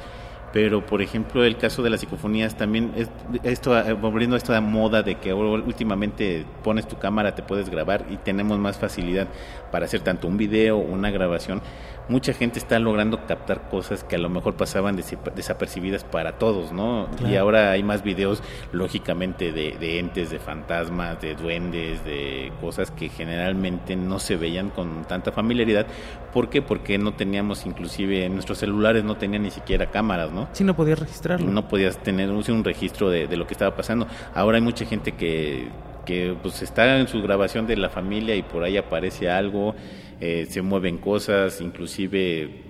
Pero 0.53 0.85
por 0.85 1.03
ejemplo 1.03 1.45
el 1.45 1.57
caso 1.57 1.83
de 1.83 1.91
las 1.91 2.01
psicofonías 2.01 2.57
también 2.57 2.93
es 2.97 3.09
esto 3.43 3.79
eh, 3.79 3.93
volviendo 3.93 4.37
a 4.37 4.39
esta 4.39 4.61
moda 4.61 5.03
de 5.03 5.17
que 5.17 5.33
últimamente 5.33 6.45
pones 6.63 6.89
tu 6.89 6.97
cámara 6.99 7.35
te 7.35 7.43
puedes 7.43 7.69
grabar 7.71 8.05
y 8.11 8.17
tenemos 8.17 8.59
más 8.59 8.79
facilidad 8.79 9.29
para 9.71 9.85
hacer 9.85 10.01
tanto 10.01 10.27
un 10.29 10.37
video 10.37 10.77
una 10.77 11.11
grabación 11.11 11.63
mucha 12.11 12.33
gente 12.33 12.59
está 12.59 12.79
logrando 12.81 13.25
captar 13.27 13.69
cosas 13.69 14.03
que 14.03 14.17
a 14.17 14.19
lo 14.19 14.29
mejor 14.29 14.55
pasaban 14.55 14.97
desapercibidas 14.97 16.03
para 16.03 16.33
todos, 16.39 16.73
¿no? 16.73 17.09
Y 17.27 17.37
ahora 17.37 17.71
hay 17.71 17.85
más 17.85 18.03
videos, 18.03 18.43
lógicamente, 18.73 19.53
de, 19.53 19.99
entes, 19.99 20.31
de 20.31 20.41
fantasmas, 20.41 21.21
de 21.21 21.37
duendes, 21.37 22.05
de 22.05 22.53
cosas 22.61 22.91
que 22.91 23.09
generalmente 23.09 23.95
no 23.95 24.19
se 24.19 24.37
veían 24.37 24.71
con 24.71 25.05
tanta 25.05 25.31
familiaridad. 25.31 25.87
¿Por 26.33 26.51
qué? 26.51 26.63
Porque 26.63 26.99
no 26.99 27.15
teníamos, 27.15 27.65
inclusive, 27.65 28.29
nuestros 28.29 28.59
celulares 28.59 29.05
no 29.05 29.17
tenían 29.17 29.45
ni 29.45 29.53
siquiera 29.53 29.87
cámaras, 29.87 30.33
¿no? 30.33 30.49
Sí, 30.53 30.65
no 30.65 30.75
podías 30.75 30.99
registrarlo. 30.99 31.49
No 31.49 31.69
podías 31.69 31.99
tener 31.99 32.29
un 32.31 32.65
registro 32.65 33.09
de, 33.09 33.29
de 33.29 33.37
lo 33.37 33.47
que 33.47 33.55
estaba 33.55 33.77
pasando. 33.77 34.09
Ahora 34.35 34.57
hay 34.57 34.63
mucha 34.63 34.85
gente 34.85 35.13
que 35.13 35.69
que 36.05 36.35
pues 36.43 36.63
está 36.63 36.99
en 36.99 37.07
su 37.07 37.23
grabación 37.23 37.67
de 37.67 37.77
la 37.77 37.89
familia 37.89 38.35
y 38.35 38.43
por 38.43 38.65
ahí 38.65 38.77
aparece 38.77 39.31
algo 39.31 39.75
eh, 40.21 40.47
se 40.49 40.63
mueven 40.63 40.99
cosas, 40.99 41.61
inclusive 41.61 42.70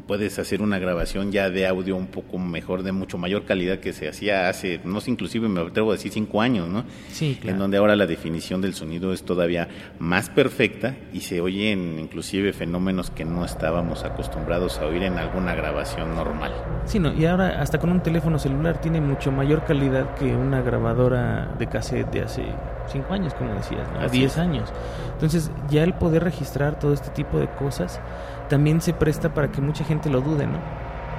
puedes 0.00 0.38
hacer 0.38 0.62
una 0.62 0.78
grabación 0.78 1.32
ya 1.32 1.50
de 1.50 1.66
audio 1.66 1.96
un 1.96 2.06
poco 2.06 2.38
mejor, 2.38 2.82
de 2.82 2.92
mucho 2.92 3.18
mayor 3.18 3.44
calidad 3.44 3.78
que 3.78 3.92
se 3.92 4.08
hacía 4.08 4.48
hace, 4.48 4.80
no 4.84 5.00
sé, 5.00 5.10
inclusive 5.10 5.48
me 5.48 5.60
atrevo 5.60 5.90
a 5.90 5.94
decir 5.94 6.12
cinco 6.12 6.40
años, 6.40 6.68
¿no? 6.68 6.84
Sí, 7.10 7.38
claro. 7.40 7.54
En 7.54 7.58
donde 7.58 7.76
ahora 7.76 7.96
la 7.96 8.06
definición 8.06 8.60
del 8.60 8.74
sonido 8.74 9.12
es 9.12 9.22
todavía 9.22 9.68
más 9.98 10.30
perfecta 10.30 10.96
y 11.12 11.20
se 11.20 11.40
oyen 11.40 11.98
inclusive 11.98 12.52
fenómenos 12.52 13.10
que 13.10 13.24
no 13.24 13.44
estábamos 13.44 14.04
acostumbrados 14.04 14.78
a 14.78 14.86
oír 14.86 15.02
en 15.04 15.18
alguna 15.18 15.54
grabación 15.54 16.14
normal. 16.14 16.52
Sí, 16.86 16.98
no, 16.98 17.12
y 17.12 17.24
ahora 17.26 17.60
hasta 17.60 17.78
con 17.78 17.90
un 17.90 18.02
teléfono 18.02 18.38
celular 18.38 18.80
tiene 18.80 19.00
mucho 19.00 19.32
mayor 19.32 19.64
calidad 19.64 20.14
que 20.14 20.34
una 20.34 20.60
grabadora 20.60 21.54
de 21.58 21.66
cassette 21.66 22.10
de 22.10 22.22
hace 22.22 22.44
cinco 22.90 23.14
años, 23.14 23.34
como 23.34 23.54
decías, 23.54 23.86
¿no? 23.92 24.08
diez 24.08 24.38
años. 24.38 24.70
Entonces, 25.12 25.50
ya 25.70 25.82
el 25.84 25.94
poder 25.94 26.24
registrar 26.24 26.78
todo 26.78 26.92
este 26.92 27.10
tipo 27.10 27.38
de 27.38 27.48
cosas 27.48 28.00
también 28.48 28.80
se 28.80 28.92
presta 28.92 29.32
para 29.32 29.50
que 29.50 29.60
mucha 29.60 29.84
gente 29.84 30.10
lo 30.10 30.20
dude, 30.20 30.46
¿no? 30.46 30.58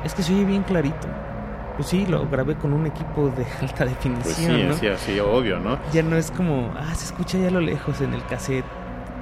Es 0.04 0.14
que 0.14 0.24
se 0.24 0.34
oye 0.34 0.46
bien 0.46 0.64
clarito. 0.64 1.08
Pues 1.76 1.90
sí, 1.90 2.06
lo 2.06 2.28
grabé 2.30 2.56
con 2.56 2.72
un 2.74 2.86
equipo 2.86 3.30
de 3.30 3.46
alta 3.62 3.86
definición, 3.86 4.22
pues 4.24 4.36
sí, 4.36 4.64
¿no? 4.64 4.74
Sí, 4.76 4.88
sí, 4.98 5.20
obvio, 5.20 5.60
¿no? 5.60 5.78
Ya 5.92 6.04
no 6.04 6.16
es 6.16 6.32
como, 6.32 6.74
ah, 6.78 6.94
se 6.96 7.06
escucha 7.06 7.38
ya 7.38 7.48
a 7.48 7.52
lo 7.52 7.62
lejos 7.62 8.00
en 8.02 8.14
el 8.14 8.26
cassette 8.26 8.66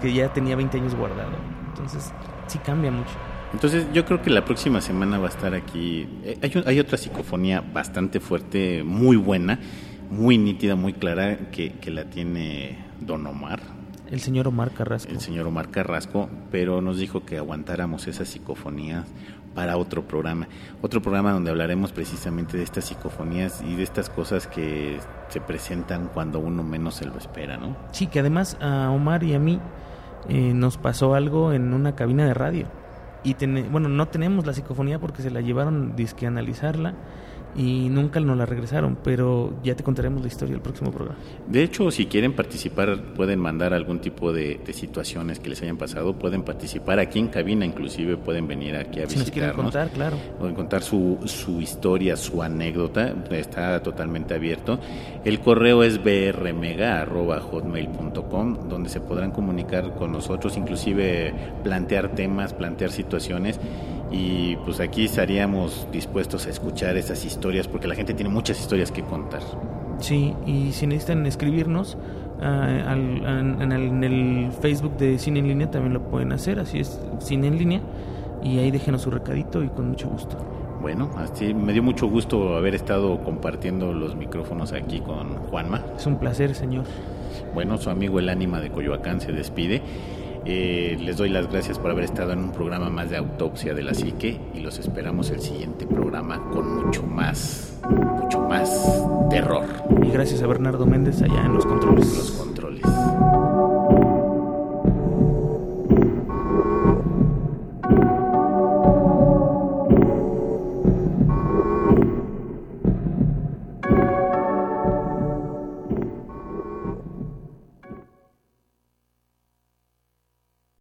que 0.02 0.14
ya 0.14 0.32
tenía 0.32 0.56
20 0.56 0.78
años 0.78 0.96
guardado. 0.96 1.32
Entonces, 1.70 2.12
sí 2.48 2.60
cambia 2.60 2.92
mucho. 2.92 3.12
Entonces, 3.54 3.88
yo 3.94 4.06
creo 4.06 4.22
que 4.22 4.30
la 4.30 4.46
próxima 4.46 4.82
semana 4.82 5.18
va 5.18 5.28
a 5.28 5.30
estar 5.30 5.54
aquí. 5.54 6.08
Eh, 6.24 6.38
hay, 6.42 6.64
hay 6.66 6.80
otra 6.80 6.98
psicofonía 6.98 7.62
bastante 7.62 8.20
fuerte, 8.20 8.84
muy 8.84 9.16
buena, 9.16 9.60
muy 10.10 10.38
nítida, 10.38 10.76
muy 10.76 10.94
clara, 10.94 11.50
que, 11.52 11.74
que 11.74 11.90
la 11.90 12.06
tiene 12.06 12.78
Don 13.00 13.26
Omar 13.26 13.83
el 14.14 14.22
señor 14.22 14.48
Omar 14.48 14.72
Carrasco. 14.72 15.12
El 15.12 15.20
señor 15.20 15.48
Omar 15.48 15.70
Carrasco, 15.70 16.30
pero 16.52 16.82
nos 16.82 17.00
dijo 17.00 17.26
que 17.26 17.38
aguantáramos 17.40 18.08
esas 18.08 18.28
psicofonías 18.28 19.08
para 19.56 19.76
otro 19.76 20.08
programa. 20.08 20.48
Otro 20.84 21.02
programa 21.02 21.32
donde 21.32 21.50
hablaremos 21.50 21.92
precisamente 21.92 22.56
de 22.56 22.64
estas 22.64 22.86
psicofonías 22.86 23.64
y 23.64 23.76
de 23.76 23.82
estas 23.82 24.12
cosas 24.12 24.46
que 24.46 25.00
se 25.30 25.42
presentan 25.42 26.10
cuando 26.14 26.38
uno 26.38 26.64
menos 26.64 26.96
se 26.96 27.06
lo 27.06 27.18
espera, 27.18 27.58
¿no? 27.58 27.76
Sí, 27.92 28.06
que 28.06 28.20
además 28.20 28.56
a 28.62 28.92
Omar 28.92 29.24
y 29.24 29.34
a 29.34 29.40
mí 29.40 29.60
eh, 30.30 30.54
nos 30.54 30.78
pasó 30.78 31.16
algo 31.16 31.52
en 31.52 31.74
una 31.74 31.96
cabina 31.96 32.26
de 32.26 32.36
radio. 32.36 32.68
Y 33.24 33.34
bueno, 33.72 33.90
no 33.90 34.10
tenemos 34.10 34.46
la 34.46 34.54
psicofonía 34.54 35.00
porque 35.00 35.24
se 35.24 35.32
la 35.32 35.42
llevaron 35.42 35.96
disque 35.96 36.26
a 36.26 36.30
analizarla 36.30 36.94
y 37.56 37.88
nunca 37.90 38.20
nos 38.20 38.38
la 38.38 38.46
regresaron, 38.46 38.98
pero 39.04 39.56
ya 39.64 39.76
te 39.76 39.84
contaremos 39.84 40.22
la 40.22 40.28
historia 40.28 40.54
del 40.54 40.62
próximo 40.62 40.92
programa. 40.92 41.18
De 41.48 41.64
hecho, 41.64 41.90
si 41.92 42.08
quieren 42.08 42.34
participar, 42.34 43.14
pueden 43.16 43.40
mandar 43.40 43.74
algún 43.74 44.00
tipo 44.00 44.34
de, 44.34 44.60
situaciones 44.74 45.40
que 45.40 45.50
les 45.50 45.62
hayan 45.62 45.78
pasado, 45.78 46.14
pueden 46.14 46.42
participar 46.44 46.98
aquí 47.00 47.20
en 47.20 47.28
cabina, 47.28 47.64
inclusive 47.66 48.18
pueden 48.18 48.48
venir 48.48 48.76
aquí 48.76 49.02
a 49.02 49.08
si 49.08 49.20
visitarnos. 49.20 49.26
Nos 49.26 49.32
quieren 49.32 49.56
contar, 49.56 49.92
claro. 49.92 50.18
Pueden 50.40 50.56
contar 50.56 50.82
su, 50.82 51.20
su 51.26 51.62
historia, 51.62 52.18
su 52.18 52.42
anécdota, 52.42 53.14
está 53.32 53.84
totalmente 53.84 54.34
abierto. 54.34 54.80
El 55.24 55.40
correo 55.40 55.84
es 55.84 56.04
brmega.hotmail.com, 56.04 58.68
donde 58.68 58.90
se 58.90 59.00
podrán 59.00 59.30
comunicar 59.32 59.94
con 59.96 60.12
nosotros, 60.12 60.58
inclusive 60.58 61.34
plantear 61.64 62.16
temas, 62.16 62.54
plantear 62.54 62.92
situaciones 62.92 63.60
y 64.14 64.56
pues 64.58 64.80
aquí 64.80 65.06
estaríamos 65.06 65.88
dispuestos 65.92 66.46
a 66.46 66.52
escuchar 66.52 66.96
esas 66.98 67.26
historias 67.26 67.68
porque 67.68 67.88
la 67.88 67.96
gente 67.96 68.14
tiene 68.14 68.30
muchas 68.30 68.60
historias 68.60 68.92
que 68.92 69.02
contar. 69.02 69.42
Sí, 69.98 70.36
y 70.46 70.72
si 70.72 70.86
necesitan 70.86 71.26
escribirnos 71.26 71.98
ah, 72.40 72.94
en, 72.94 73.72
el, 73.72 74.52
Facebook 74.62 74.96
de 74.98 75.18
Cine 75.18 75.40
en 75.40 75.48
Línea 75.48 75.72
también 75.72 75.94
lo 75.94 76.04
pueden 76.04 76.32
hacer, 76.32 76.60
así 76.60 76.80
es 76.80 77.02
Cine 77.20 77.48
en 77.48 77.58
Línea, 77.58 77.82
y 78.44 78.60
ahí 78.60 78.70
déjenos 78.70 79.02
su 79.02 79.10
recadito 79.10 79.64
y 79.64 79.70
con 79.70 79.90
mucho 79.90 80.08
gusto. 80.10 80.38
Bueno, 80.80 81.10
así 81.16 81.54
me 81.54 81.74
dio 81.74 81.82
mucho 81.82 82.08
gusto 82.08 82.56
haber 82.56 82.76
estado 82.76 83.24
compartiendo 83.24 83.94
los 83.94 84.16
micrófonos 84.16 84.74
aquí 84.74 85.00
con 85.00 85.38
Juanma. 85.50 85.84
Es 85.96 86.06
un 86.06 86.20
placer, 86.20 86.54
señor. 86.54 86.84
Bueno, 87.54 87.78
su 87.78 87.90
amigo 87.90 88.20
el 88.20 88.30
ánima 88.30 88.60
de 88.60 88.70
Coyoacán 88.70 89.22
se 89.22 89.32
despide. 89.32 89.82
Eh, 90.46 90.98
les 91.00 91.18
doy 91.18 91.30
las 91.30 91.50
gracias 91.50 91.80
por 91.80 91.92
haber 91.92 92.04
estado 92.04 92.34
en 92.34 92.40
un 92.40 92.52
programa 92.52 92.90
más 92.90 93.10
de 93.10 93.18
autopsia 93.18 93.74
de 93.74 93.84
la 93.84 93.94
psique 93.94 94.40
y 94.54 94.60
los 94.60 94.78
esperamos 94.78 95.30
el 95.32 95.40
siguiente 95.40 95.88
programa 95.88 96.50
con 96.52 96.86
mucho 96.86 97.04
más, 97.04 97.80
mucho 97.90 98.42
más 98.42 98.70
terror. 99.30 99.66
Y 100.04 100.10
gracias 100.10 100.42
a 100.42 100.48
Bernardo 100.48 100.86
Méndez 100.86 101.22
allá 101.22 101.46
en 101.46 101.54
los 101.54 101.66
controles. 101.66 102.18
Los 102.18 102.32
controles. 102.32 102.82